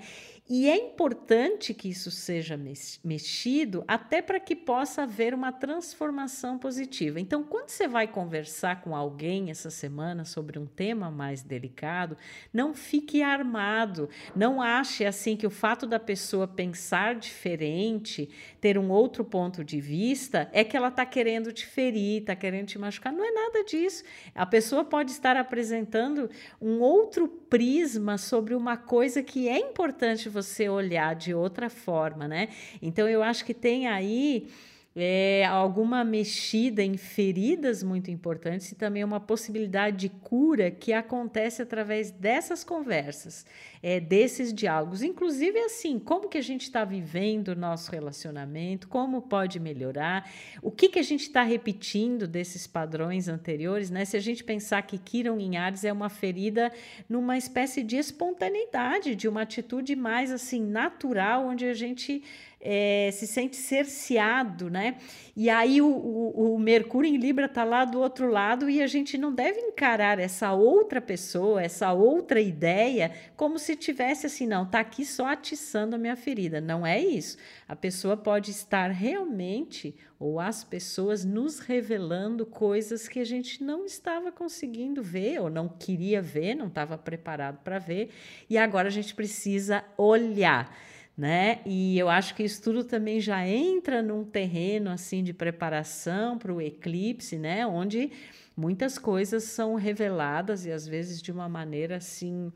E 0.50 0.68
é 0.68 0.76
importante 0.76 1.74
que 1.74 1.90
isso 1.90 2.12
seja 2.12 2.60
mexido 3.04 3.84
até 3.88 4.22
para 4.22 4.40
que 4.40 4.56
possa 4.56 5.04
haver 5.04 5.34
uma 5.34 5.52
transformação 5.52 6.58
positiva. 6.58 7.20
Então, 7.20 7.44
quando 7.44 7.70
você 7.70 7.88
vai 7.88 8.08
conversar 8.08 8.82
com 8.82 8.96
alguém 8.96 9.50
essa 9.50 9.70
semana 9.70 10.26
sobre 10.26 10.60
um 10.60 10.66
tema 10.66 11.10
mais 11.10 11.42
delicado, 11.42 12.18
não 12.52 12.74
fique 12.74 13.22
armado, 13.22 14.10
não 14.36 14.62
ache 14.62 15.06
assim 15.06 15.38
que 15.38 15.48
o 15.48 15.52
fato 15.52 15.86
da 15.86 16.00
pessoa 16.00 16.48
pensar 16.48 17.16
diferente, 17.16 18.30
ter 18.60 18.78
um 18.78 18.90
outro 18.90 19.24
ponto 19.24 19.64
de 19.64 19.80
vista, 19.80 20.50
é 20.52 20.64
que 20.64 20.76
ela 20.76 20.90
está 20.90 21.06
querendo 21.06 21.54
te 21.54 21.66
ferir, 21.66 22.22
está 22.22 22.36
querendo 22.36 22.68
te 22.68 22.78
machucar. 22.78 23.14
Não 23.14 23.24
é 23.24 23.32
nada 23.32 23.64
disso. 23.64 24.04
A 24.36 24.46
pessoa 24.46 24.84
pode 24.84 25.12
estar 25.12 25.38
apresentando 25.38 26.30
um 26.62 26.80
outro 26.80 27.28
prisma 27.28 28.18
sobre 28.18 28.54
uma 28.56 28.78
coisa 28.78 29.22
que 29.22 29.48
é 29.48 29.58
importante 29.58 30.30
você 30.30 30.70
olhar 30.70 31.16
de 31.16 31.34
outra 31.34 31.70
forma, 31.70 32.28
né? 32.28 32.50
Então 32.82 33.08
eu 33.08 33.24
acho 33.24 33.46
que 33.46 33.54
tem 33.54 33.88
aí 33.88 34.48
é, 34.94 35.46
alguma 35.46 36.04
mexida 36.04 36.84
em 36.84 36.98
feridas 36.98 37.82
muito 37.82 38.12
importantes 38.12 38.72
e 38.72 38.76
também 38.76 39.04
uma 39.04 39.22
possibilidade 39.22 39.96
de 39.96 40.10
cura 40.10 40.70
que 40.70 40.92
acontece 40.92 41.62
através 41.62 42.12
dessas 42.12 42.62
conversas, 42.62 43.46
é, 43.82 44.02
desses 44.02 44.54
diálogos. 44.54 45.02
Inclusive, 45.02 45.58
assim, 45.60 45.98
como 45.98 46.28
que 46.28 46.38
a 46.38 46.44
gente 46.44 46.64
está 46.64 46.84
vivendo 46.84 47.50
o 47.50 47.56
nosso 47.56 47.90
relacionamento, 47.90 48.90
como 48.90 49.22
pode 49.22 49.62
melhorar, 49.62 50.30
o 50.62 50.70
que, 50.70 50.90
que 50.90 51.00
a 51.00 51.04
gente 51.04 51.22
está 51.22 51.42
repetindo 51.42 52.28
desses 52.28 52.68
padrões 52.68 53.30
anteriores, 53.30 53.90
né? 53.90 54.04
Se 54.04 54.18
a 54.18 54.22
gente 54.22 54.44
pensar 54.44 54.82
que 54.82 54.98
Kiron 54.98 55.40
em 55.40 55.56
Ares 55.56 55.86
é 55.86 55.94
uma 55.94 56.10
ferida 56.10 56.70
numa 57.08 57.38
espécie 57.38 57.82
de 57.82 57.96
espontaneidade, 57.96 59.16
de 59.16 59.28
uma 59.30 59.44
atitude 59.44 59.96
mais 59.96 60.34
assim 60.34 60.62
natural, 60.62 61.46
onde 61.46 61.66
a 61.66 61.74
gente 61.74 62.24
é, 62.62 63.10
se 63.12 63.26
sente 63.26 63.56
cerceado, 63.56 64.70
né? 64.70 64.98
E 65.36 65.50
aí 65.50 65.82
o, 65.82 65.88
o, 65.88 66.56
o 66.56 66.60
Mercúrio 66.60 67.10
em 67.10 67.18
Libra 67.18 67.46
está 67.46 67.64
lá 67.64 67.86
do 67.86 68.00
outro 68.00 68.30
lado 68.30 68.70
e 68.70 68.82
a 68.82 68.88
gente 68.88 69.18
não 69.18 69.34
deve 69.34 69.60
encarar 69.60 70.20
essa 70.20 70.54
outra 70.54 71.02
pessoa, 71.02 71.62
essa 71.62 71.92
outra 71.94 72.40
ideia, 72.40 73.12
como 73.36 73.58
se 73.58 73.76
tivesse 73.76 74.26
assim, 74.26 74.46
não, 74.46 74.66
tá 74.66 74.80
aqui 74.80 75.06
só 75.06 75.28
atiçando 75.28 75.96
a 75.96 76.00
minha 76.00 76.16
ferida. 76.16 76.62
Não 76.62 76.86
é 76.86 77.00
isso. 77.00 77.38
A 77.68 77.76
pessoa 77.76 78.16
pode 78.16 78.52
estar 78.52 78.92
realmente, 78.92 79.96
ou 80.20 80.40
as 80.40 80.64
pessoas, 80.64 81.26
nos 81.26 81.60
revelando 81.60 82.46
coisas 82.46 83.08
que 83.08 83.20
a 83.20 83.26
gente 83.26 83.64
não 83.64 83.86
estava 83.86 84.32
conseguindo 84.32 85.02
ver, 85.02 85.40
ou 85.40 85.50
não 85.50 85.68
queria 85.68 86.22
ver, 86.22 86.54
não 86.54 86.68
estava 86.68 86.98
preparado 86.98 87.60
para 87.64 87.80
ver, 87.80 88.10
e 88.50 88.58
agora 88.58 88.90
a 88.90 88.92
gente 88.92 89.16
precisa 89.16 89.84
olhar 89.98 90.76
né? 91.18 91.60
E 91.66 91.98
eu 92.00 92.10
acho 92.10 92.36
que 92.36 92.44
isso 92.44 92.62
tudo 92.62 92.84
também 92.84 93.20
já 93.20 93.46
entra 93.48 94.02
num 94.02 94.24
terreno 94.24 94.90
assim 94.90 95.24
de 95.24 95.34
preparação 95.34 96.38
para 96.38 96.54
o 96.54 96.62
eclipse, 96.62 97.38
né? 97.38 97.66
Onde 97.66 98.12
muitas 98.56 98.98
coisas 98.98 99.44
são 99.44 99.76
reveladas 99.76 100.66
e 100.66 100.72
às 100.72 100.88
vezes 100.88 101.22
de 101.22 101.32
uma 101.32 101.50
maneira 101.50 101.98
assim 101.98 102.52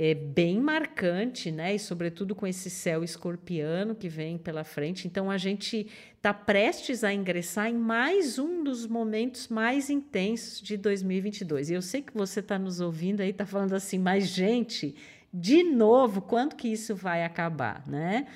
é, 0.00 0.14
bem 0.14 0.60
marcante, 0.60 1.50
né? 1.50 1.74
E 1.74 1.78
sobretudo 1.78 2.32
com 2.32 2.46
esse 2.46 2.70
céu 2.70 3.02
escorpiano 3.02 3.96
que 3.96 4.08
vem 4.08 4.38
pela 4.38 4.62
frente. 4.62 5.08
Então 5.08 5.28
a 5.28 5.36
gente 5.36 5.88
está 6.16 6.32
prestes 6.32 7.02
a 7.02 7.12
ingressar 7.12 7.68
em 7.68 7.74
mais 7.74 8.38
um 8.38 8.62
dos 8.62 8.86
momentos 8.86 9.48
mais 9.48 9.90
intensos 9.90 10.62
de 10.62 10.76
2022. 10.76 11.70
E 11.70 11.74
eu 11.74 11.82
sei 11.82 12.00
que 12.00 12.14
você 12.14 12.38
está 12.38 12.58
nos 12.58 12.78
ouvindo 12.78 13.22
aí, 13.22 13.30
está 13.30 13.44
falando 13.44 13.74
assim, 13.74 13.98
mas 13.98 14.28
gente 14.28 14.94
de 15.32 15.62
novo, 15.62 16.22
quando 16.22 16.56
que 16.56 16.68
isso 16.68 16.94
vai 16.94 17.24
acabar, 17.24 17.82
né? 17.86 18.26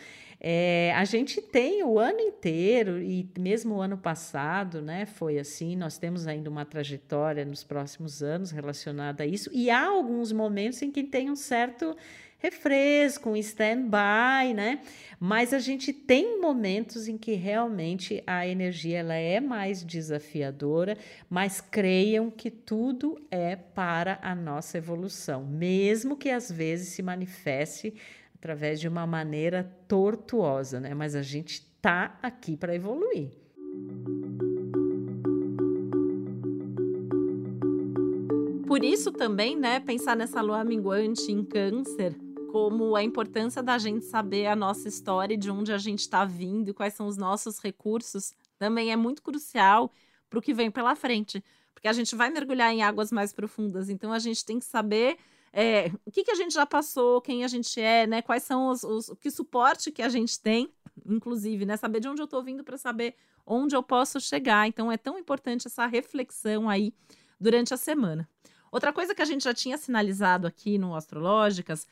É, 0.45 0.93
a 0.97 1.05
gente 1.05 1.41
tem 1.41 1.85
o 1.85 2.01
ano 2.01 2.19
inteiro, 2.19 3.01
e 3.01 3.31
mesmo 3.39 3.77
o 3.77 3.81
ano 3.81 3.97
passado, 3.97 4.83
né, 4.83 5.07
foi 5.07 5.39
assim. 5.39 5.77
Nós 5.77 5.99
temos 5.99 6.27
ainda 6.27 6.51
uma 6.51 6.65
trajetória 6.65 7.45
nos 7.45 7.63
próximos 7.63 8.25
anos 8.25 8.51
relacionada 8.51 9.23
a 9.23 9.27
isso, 9.27 9.49
e 9.53 9.71
há 9.71 9.87
alguns 9.87 10.33
momentos 10.33 10.83
em 10.83 10.91
que 10.91 11.05
tem 11.05 11.31
um 11.31 11.37
certo 11.37 11.97
refresco, 12.43 13.31
um 13.31 13.37
stand-by, 13.37 14.53
né? 14.53 14.81
Mas 15.21 15.55
a 15.55 15.61
gente 15.61 15.93
tem 15.93 16.41
momentos 16.41 17.07
em 17.07 17.17
que 17.17 17.35
realmente 17.35 18.21
a 18.27 18.45
energia 18.47 18.99
ela 18.99 19.15
é 19.15 19.39
mais 19.39 19.85
desafiadora, 19.85 20.99
mas 21.31 21.61
creiam 21.61 22.29
que 22.29 22.51
tudo 22.51 23.17
é 23.31 23.55
para 23.55 24.19
a 24.21 24.35
nossa 24.35 24.77
evolução, 24.77 25.45
mesmo 25.45 26.17
que 26.17 26.29
às 26.29 26.51
vezes 26.51 26.89
se 26.89 27.03
manifeste 27.03 27.95
através 28.35 28.81
de 28.81 28.89
uma 28.89 29.07
maneira 29.07 29.73
tortuosa, 29.87 30.81
né? 30.81 30.93
Mas 30.95 31.15
a 31.15 31.23
gente 31.23 31.63
tá 31.81 32.19
aqui 32.21 32.57
para 32.57 32.75
evoluir. 32.75 33.31
Por 38.67 38.83
isso 38.83 39.13
também, 39.13 39.57
né, 39.57 39.79
pensar 39.79 40.17
nessa 40.17 40.41
lua 40.41 40.65
minguante 40.65 41.31
em 41.31 41.45
câncer 41.45 42.17
como 42.53 42.95
a 42.95 43.03
importância 43.03 43.63
da 43.63 43.79
gente 43.79 44.05
saber 44.05 44.47
a 44.47 44.55
nossa 44.55 44.87
história, 44.87 45.39
de 45.39 45.51
onde 45.51 45.73
a 45.73 45.79
gente 45.79 46.01
está 46.01 46.23
vindo, 46.23 46.75
quais 46.75 46.93
são 46.93 47.07
os 47.07 47.17
nossos 47.17 47.59
recursos, 47.59 48.35
também 48.59 48.93
é 48.93 48.97
muito 48.97 49.23
crucial 49.23 49.91
para 50.29 50.39
o 50.39 50.43
que 50.43 50.53
vem 50.53 50.71
pela 50.71 50.95
frente. 50.95 51.43
Porque 51.73 51.89
a 51.89 51.93
gente 51.95 52.15
vai 52.15 52.29
mergulhar 52.29 52.71
em 52.71 52.83
águas 52.83 53.11
mais 53.11 53.33
profundas, 53.33 53.89
então 53.89 54.13
a 54.13 54.19
gente 54.19 54.45
tem 54.45 54.59
que 54.59 54.67
saber 54.67 55.17
é, 55.51 55.91
o 56.05 56.11
que, 56.11 56.25
que 56.25 56.31
a 56.31 56.35
gente 56.35 56.53
já 56.53 56.67
passou, 56.67 57.23
quem 57.23 57.43
a 57.43 57.49
gente 57.49 57.81
é, 57.81 58.07
né? 58.07 58.21
Quais 58.21 58.43
são 58.43 58.69
os, 58.69 58.85
os 58.85 59.11
que 59.19 59.31
suporte 59.31 59.91
que 59.91 60.03
a 60.03 60.09
gente 60.11 60.39
tem, 60.39 60.71
inclusive, 61.07 61.65
né? 61.65 61.79
Saber 61.79 62.01
de 62.01 62.09
onde 62.09 62.21
eu 62.21 62.27
estou 62.27 62.43
vindo 62.43 62.63
para 62.63 62.77
saber 62.77 63.15
onde 63.47 63.75
eu 63.75 63.83
posso 63.83 64.21
chegar. 64.21 64.69
Então 64.69 64.93
é 64.93 64.99
tão 64.99 65.19
importante 65.19 65.67
essa 65.67 65.87
reflexão 65.87 66.69
aí 66.69 66.95
durante 67.41 67.73
a 67.73 67.79
semana. 67.79 68.29
Outra 68.71 68.93
coisa 68.93 69.15
que 69.15 69.21
a 69.21 69.27
gente 69.27 69.45
já 69.45 69.53
tinha 69.53 69.77
sinalizado 69.77 70.47
aqui 70.47 70.79
no 70.79 70.95
Astrológicas 70.95 71.87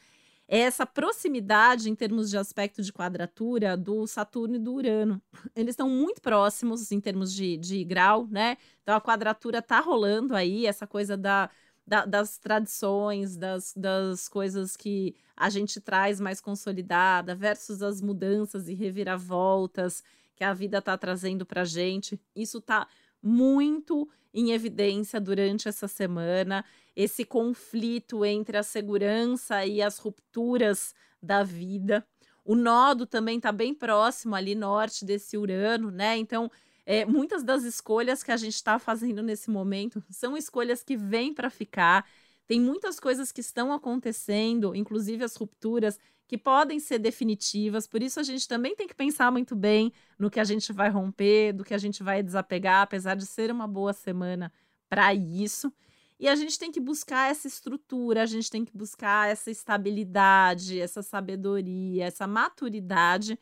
essa 0.52 0.84
proximidade 0.84 1.88
em 1.88 1.94
termos 1.94 2.28
de 2.28 2.36
aspecto 2.36 2.82
de 2.82 2.92
quadratura 2.92 3.76
do 3.76 4.04
Saturno 4.04 4.56
e 4.56 4.58
do 4.58 4.74
Urano. 4.74 5.22
Eles 5.54 5.74
estão 5.74 5.88
muito 5.88 6.20
próximos 6.20 6.90
em 6.90 7.00
termos 7.00 7.32
de, 7.32 7.56
de 7.56 7.84
grau, 7.84 8.26
né? 8.28 8.56
Então 8.82 8.96
a 8.96 9.00
quadratura 9.00 9.62
tá 9.62 9.78
rolando 9.78 10.34
aí, 10.34 10.66
essa 10.66 10.88
coisa 10.88 11.16
da, 11.16 11.48
da, 11.86 12.04
das 12.04 12.36
tradições, 12.36 13.36
das, 13.36 13.72
das 13.76 14.28
coisas 14.28 14.76
que 14.76 15.14
a 15.36 15.48
gente 15.48 15.80
traz 15.80 16.20
mais 16.20 16.40
consolidada, 16.40 17.32
versus 17.32 17.80
as 17.80 18.00
mudanças 18.00 18.68
e 18.68 18.74
reviravoltas 18.74 20.02
que 20.34 20.42
a 20.42 20.52
vida 20.52 20.78
está 20.78 20.98
trazendo 20.98 21.46
para 21.46 21.64
gente. 21.64 22.20
Isso 22.34 22.58
está 22.58 22.88
muito 23.22 24.08
em 24.32 24.52
evidência 24.52 25.20
durante 25.20 25.68
essa 25.68 25.88
semana 25.88 26.64
esse 26.94 27.24
conflito 27.24 28.24
entre 28.24 28.56
a 28.56 28.62
segurança 28.62 29.64
e 29.64 29.80
as 29.80 29.98
rupturas 29.98 30.94
da 31.22 31.42
vida. 31.42 32.06
O 32.44 32.54
nodo 32.54 33.06
também 33.06 33.36
está 33.36 33.52
bem 33.52 33.72
próximo 33.74 34.34
ali 34.34 34.54
norte 34.54 35.04
desse 35.04 35.36
Urano, 35.36 35.90
né? 35.90 36.16
Então, 36.16 36.50
é, 36.84 37.04
muitas 37.04 37.42
das 37.42 37.62
escolhas 37.62 38.22
que 38.22 38.32
a 38.32 38.36
gente 38.36 38.54
está 38.54 38.78
fazendo 38.78 39.22
nesse 39.22 39.50
momento 39.50 40.02
são 40.10 40.36
escolhas 40.36 40.82
que 40.82 40.96
vêm 40.96 41.32
para 41.32 41.50
ficar. 41.50 42.06
Tem 42.50 42.60
muitas 42.60 42.98
coisas 42.98 43.30
que 43.30 43.40
estão 43.40 43.72
acontecendo, 43.72 44.74
inclusive 44.74 45.22
as 45.22 45.36
rupturas, 45.36 46.00
que 46.26 46.36
podem 46.36 46.80
ser 46.80 46.98
definitivas. 46.98 47.86
Por 47.86 48.02
isso, 48.02 48.18
a 48.18 48.24
gente 48.24 48.48
também 48.48 48.74
tem 48.74 48.88
que 48.88 48.94
pensar 48.94 49.30
muito 49.30 49.54
bem 49.54 49.92
no 50.18 50.28
que 50.28 50.40
a 50.40 50.42
gente 50.42 50.72
vai 50.72 50.90
romper, 50.90 51.52
do 51.52 51.62
que 51.62 51.72
a 51.72 51.78
gente 51.78 52.02
vai 52.02 52.24
desapegar, 52.24 52.82
apesar 52.82 53.14
de 53.14 53.24
ser 53.24 53.52
uma 53.52 53.68
boa 53.68 53.92
semana 53.92 54.52
para 54.88 55.14
isso. 55.14 55.72
E 56.18 56.26
a 56.26 56.34
gente 56.34 56.58
tem 56.58 56.72
que 56.72 56.80
buscar 56.80 57.30
essa 57.30 57.46
estrutura, 57.46 58.24
a 58.24 58.26
gente 58.26 58.50
tem 58.50 58.64
que 58.64 58.76
buscar 58.76 59.30
essa 59.30 59.48
estabilidade, 59.48 60.80
essa 60.80 61.02
sabedoria, 61.02 62.06
essa 62.06 62.26
maturidade 62.26 63.38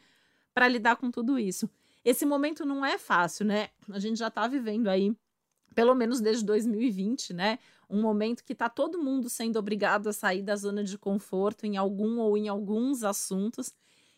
para 0.53 0.69
lidar 0.69 0.97
com 0.97 1.11
tudo 1.11 1.39
isso. 1.39 1.67
Esse 2.05 2.27
momento 2.27 2.67
não 2.67 2.85
é 2.85 2.99
fácil, 2.99 3.47
né? 3.47 3.71
A 3.89 3.99
gente 3.99 4.19
já 4.19 4.29
está 4.29 4.47
vivendo 4.47 4.89
aí, 4.89 5.17
pelo 5.75 5.95
menos 5.95 6.21
desde 6.21 6.45
2020, 6.45 7.33
né? 7.33 7.59
Um 7.89 8.03
momento 8.03 8.45
que 8.45 8.53
está 8.53 8.69
todo 8.69 9.03
mundo 9.03 9.29
sendo 9.29 9.59
obrigado 9.59 10.09
a 10.09 10.13
sair 10.13 10.43
da 10.43 10.57
zona 10.57 10.85
de 10.85 10.99
conforto 10.99 11.65
em 11.65 11.77
algum 11.77 12.19
ou 12.19 12.37
em 12.37 12.49
alguns 12.49 13.03
assuntos. 13.03 13.73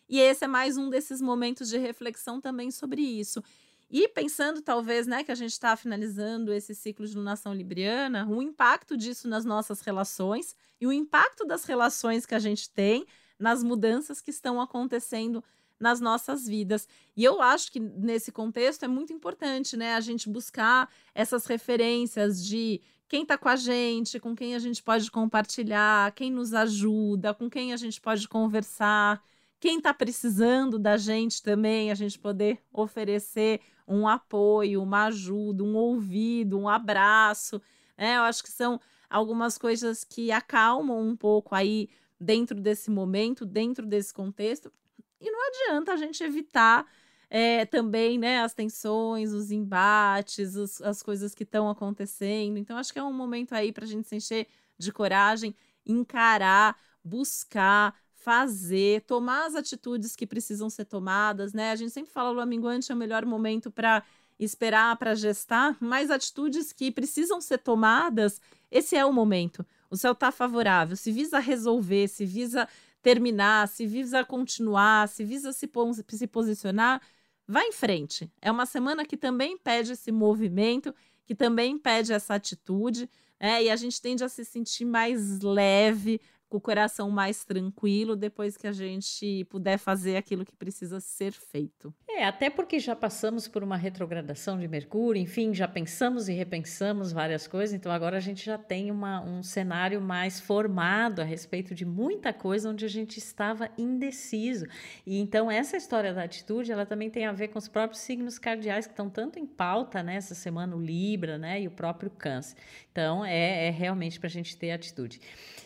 E 0.09 0.19
esse 0.19 0.43
é 0.43 0.47
mais 0.47 0.77
um 0.77 0.89
desses 0.89 1.21
momentos 1.21 1.69
de 1.69 1.77
reflexão 1.77 2.41
também 2.41 2.69
sobre 2.69 3.01
isso. 3.01 3.41
E 3.89 4.07
pensando, 4.07 4.61
talvez, 4.61 5.05
né, 5.05 5.21
que 5.23 5.31
a 5.31 5.35
gente 5.35 5.51
está 5.51 5.75
finalizando 5.75 6.53
esse 6.53 6.73
ciclo 6.73 7.05
de 7.05 7.15
lunação 7.15 7.53
libriana, 7.53 8.25
o 8.29 8.41
impacto 8.41 8.95
disso 8.95 9.27
nas 9.27 9.43
nossas 9.43 9.81
relações 9.81 10.55
e 10.79 10.87
o 10.87 10.93
impacto 10.93 11.45
das 11.45 11.65
relações 11.65 12.25
que 12.25 12.33
a 12.33 12.39
gente 12.39 12.69
tem 12.69 13.05
nas 13.37 13.61
mudanças 13.61 14.21
que 14.21 14.31
estão 14.31 14.61
acontecendo 14.61 15.43
nas 15.77 15.99
nossas 15.99 16.45
vidas. 16.47 16.87
E 17.17 17.23
eu 17.23 17.41
acho 17.41 17.71
que 17.71 17.79
nesse 17.79 18.31
contexto 18.31 18.83
é 18.83 18.87
muito 18.87 19.11
importante, 19.11 19.75
né, 19.75 19.95
a 19.95 19.99
gente 19.99 20.29
buscar 20.29 20.89
essas 21.13 21.45
referências 21.45 22.45
de 22.45 22.79
quem 23.11 23.23
está 23.23 23.37
com 23.37 23.49
a 23.49 23.57
gente, 23.57 24.21
com 24.21 24.33
quem 24.33 24.55
a 24.55 24.59
gente 24.59 24.81
pode 24.81 25.11
compartilhar, 25.11 26.13
quem 26.13 26.31
nos 26.31 26.53
ajuda, 26.53 27.33
com 27.33 27.49
quem 27.49 27.73
a 27.73 27.75
gente 27.75 27.99
pode 27.99 28.25
conversar, 28.25 29.21
quem 29.59 29.79
está 29.79 29.93
precisando 29.93 30.79
da 30.79 30.95
gente 30.95 31.43
também, 31.43 31.91
a 31.91 31.93
gente 31.93 32.17
poder 32.17 32.59
oferecer 32.71 33.59
um 33.85 34.07
apoio, 34.07 34.81
uma 34.81 35.07
ajuda, 35.07 35.61
um 35.61 35.75
ouvido, 35.75 36.57
um 36.57 36.69
abraço. 36.69 37.61
Né? 37.97 38.15
Eu 38.15 38.21
acho 38.21 38.41
que 38.43 38.49
são 38.49 38.79
algumas 39.09 39.57
coisas 39.57 40.05
que 40.05 40.31
acalmam 40.31 41.05
um 41.05 41.17
pouco 41.17 41.53
aí 41.53 41.89
dentro 42.17 42.61
desse 42.61 42.89
momento, 42.89 43.45
dentro 43.45 43.85
desse 43.85 44.13
contexto. 44.13 44.71
E 45.19 45.29
não 45.29 45.47
adianta 45.49 45.91
a 45.91 45.97
gente 45.97 46.23
evitar 46.23 46.89
é, 47.33 47.65
também 47.65 48.19
né, 48.19 48.41
as 48.41 48.53
tensões, 48.53 49.31
os 49.31 49.51
embates, 49.51 50.57
os, 50.57 50.81
as 50.81 51.01
coisas 51.01 51.33
que 51.33 51.43
estão 51.43 51.69
acontecendo. 51.69 52.57
Então, 52.57 52.77
acho 52.77 52.91
que 52.91 52.99
é 52.99 53.03
um 53.03 53.13
momento 53.13 53.53
aí 53.53 53.71
para 53.71 53.85
a 53.85 53.87
gente 53.87 54.05
se 54.05 54.17
encher 54.17 54.47
de 54.77 54.91
coragem, 54.91 55.55
encarar, 55.85 56.77
buscar, 57.01 57.95
fazer, 58.11 59.03
tomar 59.03 59.45
as 59.45 59.55
atitudes 59.55 60.13
que 60.13 60.27
precisam 60.27 60.69
ser 60.69 60.83
tomadas, 60.83 61.53
né? 61.53 61.71
A 61.71 61.75
gente 61.77 61.91
sempre 61.91 62.11
fala 62.11 62.43
o 62.43 62.45
minguante 62.45 62.91
é 62.91 62.95
o 62.95 62.97
melhor 62.97 63.25
momento 63.25 63.71
para 63.71 64.03
esperar, 64.37 64.97
para 64.97 65.15
gestar, 65.15 65.77
mas 65.79 66.11
atitudes 66.11 66.73
que 66.73 66.91
precisam 66.91 67.39
ser 67.39 67.59
tomadas, 67.59 68.41
esse 68.69 68.97
é 68.97 69.05
o 69.05 69.13
momento. 69.13 69.65
O 69.89 69.95
céu 69.95 70.11
está 70.11 70.33
favorável, 70.33 70.97
se 70.97 71.13
visa 71.13 71.39
resolver, 71.39 72.09
se 72.09 72.25
visa 72.25 72.67
terminar, 73.01 73.69
se 73.69 73.87
visa 73.87 74.25
continuar, 74.25 75.07
se 75.07 75.23
visa 75.23 75.53
se, 75.53 75.69
se 76.09 76.27
posicionar, 76.27 77.01
vá 77.51 77.63
em 77.65 77.71
frente. 77.73 78.31
É 78.41 78.49
uma 78.49 78.65
semana 78.65 79.05
que 79.05 79.17
também 79.17 79.57
pede 79.57 79.91
esse 79.91 80.11
movimento, 80.11 80.95
que 81.25 81.35
também 81.35 81.77
pede 81.77 82.13
essa 82.13 82.35
atitude, 82.35 83.09
né? 83.39 83.63
E 83.63 83.69
a 83.69 83.75
gente 83.75 84.01
tende 84.01 84.23
a 84.23 84.29
se 84.29 84.45
sentir 84.45 84.85
mais 84.85 85.41
leve, 85.41 86.21
com 86.51 86.57
o 86.57 86.61
coração 86.61 87.09
mais 87.09 87.45
tranquilo 87.45 88.13
depois 88.13 88.57
que 88.57 88.67
a 88.67 88.73
gente 88.73 89.45
puder 89.45 89.77
fazer 89.77 90.17
aquilo 90.17 90.43
que 90.43 90.53
precisa 90.53 90.99
ser 90.99 91.31
feito. 91.31 91.93
É, 92.09 92.25
até 92.25 92.49
porque 92.49 92.77
já 92.77 92.93
passamos 92.93 93.47
por 93.47 93.63
uma 93.63 93.77
retrogradação 93.77 94.59
de 94.59 94.67
Mercúrio, 94.67 95.21
enfim, 95.21 95.53
já 95.53 95.65
pensamos 95.65 96.27
e 96.27 96.33
repensamos 96.33 97.13
várias 97.13 97.47
coisas, 97.47 97.73
então 97.73 97.89
agora 97.89 98.17
a 98.17 98.19
gente 98.19 98.45
já 98.45 98.57
tem 98.57 98.91
uma, 98.91 99.21
um 99.21 99.41
cenário 99.41 100.01
mais 100.01 100.41
formado 100.41 101.21
a 101.21 101.23
respeito 101.23 101.73
de 101.73 101.85
muita 101.85 102.33
coisa 102.33 102.69
onde 102.69 102.83
a 102.83 102.89
gente 102.89 103.17
estava 103.17 103.69
indeciso. 103.77 104.65
E 105.05 105.21
então 105.21 105.49
essa 105.49 105.77
história 105.77 106.13
da 106.13 106.23
atitude, 106.23 106.69
ela 106.69 106.85
também 106.85 107.09
tem 107.09 107.25
a 107.25 107.31
ver 107.31 107.47
com 107.47 107.59
os 107.59 107.69
próprios 107.69 108.01
signos 108.01 108.37
cardeais 108.37 108.85
que 108.85 108.91
estão 108.91 109.09
tanto 109.09 109.39
em 109.39 109.45
pauta 109.45 110.03
nessa 110.03 110.33
né, 110.33 110.39
semana, 110.41 110.75
o 110.75 110.81
Libra, 110.81 111.37
né, 111.37 111.61
e 111.61 111.67
o 111.69 111.71
próprio 111.71 112.09
Câncer. 112.09 112.57
Então 112.91 113.23
é, 113.23 113.67
é 113.67 113.69
realmente 113.69 114.19
para 114.19 114.27
a 114.27 114.31
gente 114.31 114.57
ter 114.57 114.71
atitude. 114.71 115.21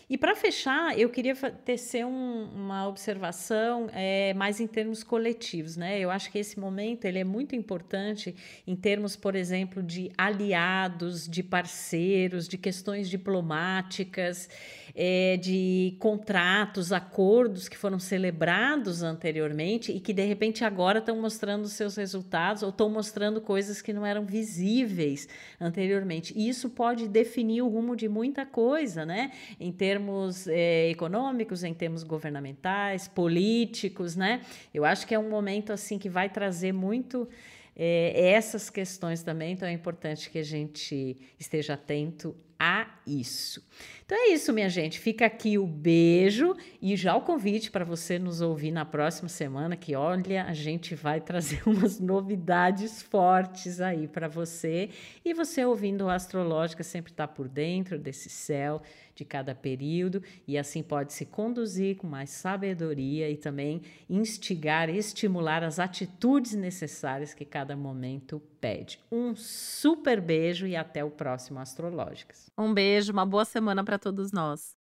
E 0.07 0.19
para 0.19 0.35
fechar, 0.35 0.97
eu 0.99 1.09
queria 1.09 1.35
tecer 1.35 2.05
um, 2.05 2.43
uma 2.53 2.87
observação 2.87 3.89
é, 3.91 4.35
mais 4.35 4.59
em 4.59 4.67
termos 4.67 5.03
coletivos, 5.03 5.75
né? 5.75 5.99
Eu 5.99 6.11
acho 6.11 6.31
que 6.31 6.37
esse 6.37 6.59
momento 6.59 7.05
ele 7.05 7.17
é 7.17 7.23
muito 7.23 7.55
importante 7.55 8.35
em 8.67 8.75
termos, 8.75 9.15
por 9.15 9.35
exemplo, 9.35 9.81
de 9.81 10.11
aliados, 10.15 11.27
de 11.27 11.41
parceiros, 11.41 12.47
de 12.47 12.55
questões 12.55 13.09
diplomáticas, 13.09 14.47
é, 14.95 15.35
de 15.35 15.97
contratos, 15.99 16.93
acordos 16.93 17.67
que 17.67 17.77
foram 17.77 17.99
celebrados 17.99 19.03
anteriormente 19.03 19.91
e 19.91 19.99
que 19.99 20.13
de 20.13 20.23
repente 20.23 20.63
agora 20.63 20.99
estão 20.99 21.19
mostrando 21.19 21.67
seus 21.67 21.97
resultados 21.97 22.63
ou 22.63 22.69
estão 22.69 22.89
mostrando 22.89 23.41
coisas 23.41 23.81
que 23.81 23.91
não 23.91 24.05
eram 24.05 24.25
visíveis 24.25 25.27
anteriormente. 25.59 26.33
E 26.35 26.47
isso 26.47 26.69
pode 26.69 27.09
definir 27.09 27.61
o 27.61 27.67
rumo 27.67 27.93
de 27.95 28.07
muita 28.07 28.45
coisa, 28.45 29.05
né? 29.05 29.31
Em 29.59 29.71
termos 29.71 30.47
é, 30.47 30.89
econômicos, 30.89 31.65
em 31.65 31.73
termos 31.73 32.03
governamentais, 32.03 33.07
políticos, 33.07 34.15
né? 34.15 34.41
Eu 34.73 34.85
acho 34.85 35.05
que 35.05 35.13
é 35.13 35.19
um 35.19 35.29
momento 35.29 35.73
assim 35.73 35.99
que 35.99 36.07
vai 36.07 36.29
trazer 36.29 36.71
muito 36.71 37.27
é, 37.75 38.29
essas 38.31 38.69
questões 38.69 39.21
também, 39.21 39.51
então 39.51 39.67
é 39.67 39.73
importante 39.73 40.29
que 40.29 40.39
a 40.39 40.43
gente 40.43 41.17
esteja 41.37 41.73
atento 41.73 42.33
a 42.57 42.87
isso. 43.05 43.61
Então 44.05 44.15
é 44.15 44.33
isso, 44.33 44.53
minha 44.53 44.69
gente. 44.69 44.99
Fica 44.99 45.25
aqui 45.25 45.57
o 45.57 45.65
beijo 45.65 46.55
e 46.79 46.95
já 46.95 47.15
o 47.15 47.21
convite 47.21 47.71
para 47.71 47.83
você 47.83 48.19
nos 48.19 48.39
ouvir 48.39 48.69
na 48.69 48.85
próxima 48.85 49.27
semana, 49.27 49.75
que 49.75 49.95
olha, 49.95 50.43
a 50.43 50.53
gente 50.53 50.93
vai 50.93 51.19
trazer 51.19 51.63
umas 51.65 51.99
novidades 51.99 53.01
fortes 53.01 53.81
aí 53.81 54.07
para 54.07 54.27
você. 54.27 54.91
E 55.23 55.33
você 55.33 55.65
ouvindo 55.65 56.05
o 56.05 56.09
Astrológica 56.09 56.83
sempre 56.83 57.11
está 57.11 57.27
por 57.27 57.47
dentro 57.47 57.97
desse 57.97 58.29
céu 58.29 58.83
de 59.15 59.23
cada 59.23 59.55
período 59.55 60.21
e 60.45 60.57
assim 60.57 60.83
pode 60.83 61.13
se 61.13 61.25
conduzir 61.25 61.95
com 61.95 62.05
mais 62.05 62.29
sabedoria 62.29 63.29
e 63.29 63.37
também 63.37 63.81
instigar, 64.09 64.89
estimular 64.89 65.63
as 65.63 65.79
atitudes 65.79 66.53
necessárias 66.53 67.33
que 67.33 67.45
cada 67.45 67.75
momento 67.77 68.41
pede. 68.59 68.99
Um 69.09 69.35
super 69.35 70.19
beijo 70.19 70.67
e 70.67 70.75
até 70.75 71.03
o 71.03 71.09
próximo 71.09 71.59
Astrológicas. 71.59 72.51
Um 72.57 72.73
beijo, 72.73 73.13
uma 73.13 73.25
boa 73.25 73.45
semana 73.45 73.83
para 73.83 73.94
todos 73.97 74.31
nós. 74.31 74.75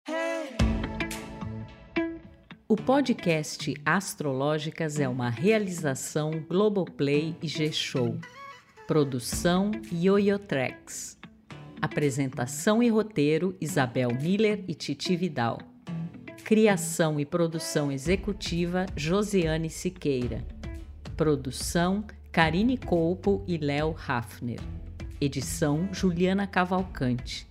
O 2.71 2.76
podcast 2.78 3.74
Astrológicas 3.86 4.97
é 4.97 5.10
uma 5.10 5.30
realização 5.30 6.32
Globoplay 6.47 7.36
e 7.41 7.47
G-Show. 7.47 8.17
Produção 8.88 9.71
Yoyotreks. 9.91 11.17
Apresentação 11.82 12.82
e 12.82 12.88
roteiro 12.88 13.58
Isabel 13.60 14.12
Miller 14.13 14.63
e 14.69 14.74
Titi 14.74 15.17
Vidal. 15.17 15.58
Criação 16.45 17.19
e 17.19 17.26
produção 17.26 17.91
executiva 17.91 18.86
Josiane 18.95 19.69
Siqueira. 19.69 20.45
Produção 21.17 22.06
Karine 22.32 22.78
Colpo 22.78 23.43
e 23.45 23.58
Léo 23.58 23.93
Hafner. 24.08 24.62
Edição 25.19 25.89
Juliana 25.91 26.47
Cavalcante. 26.47 27.50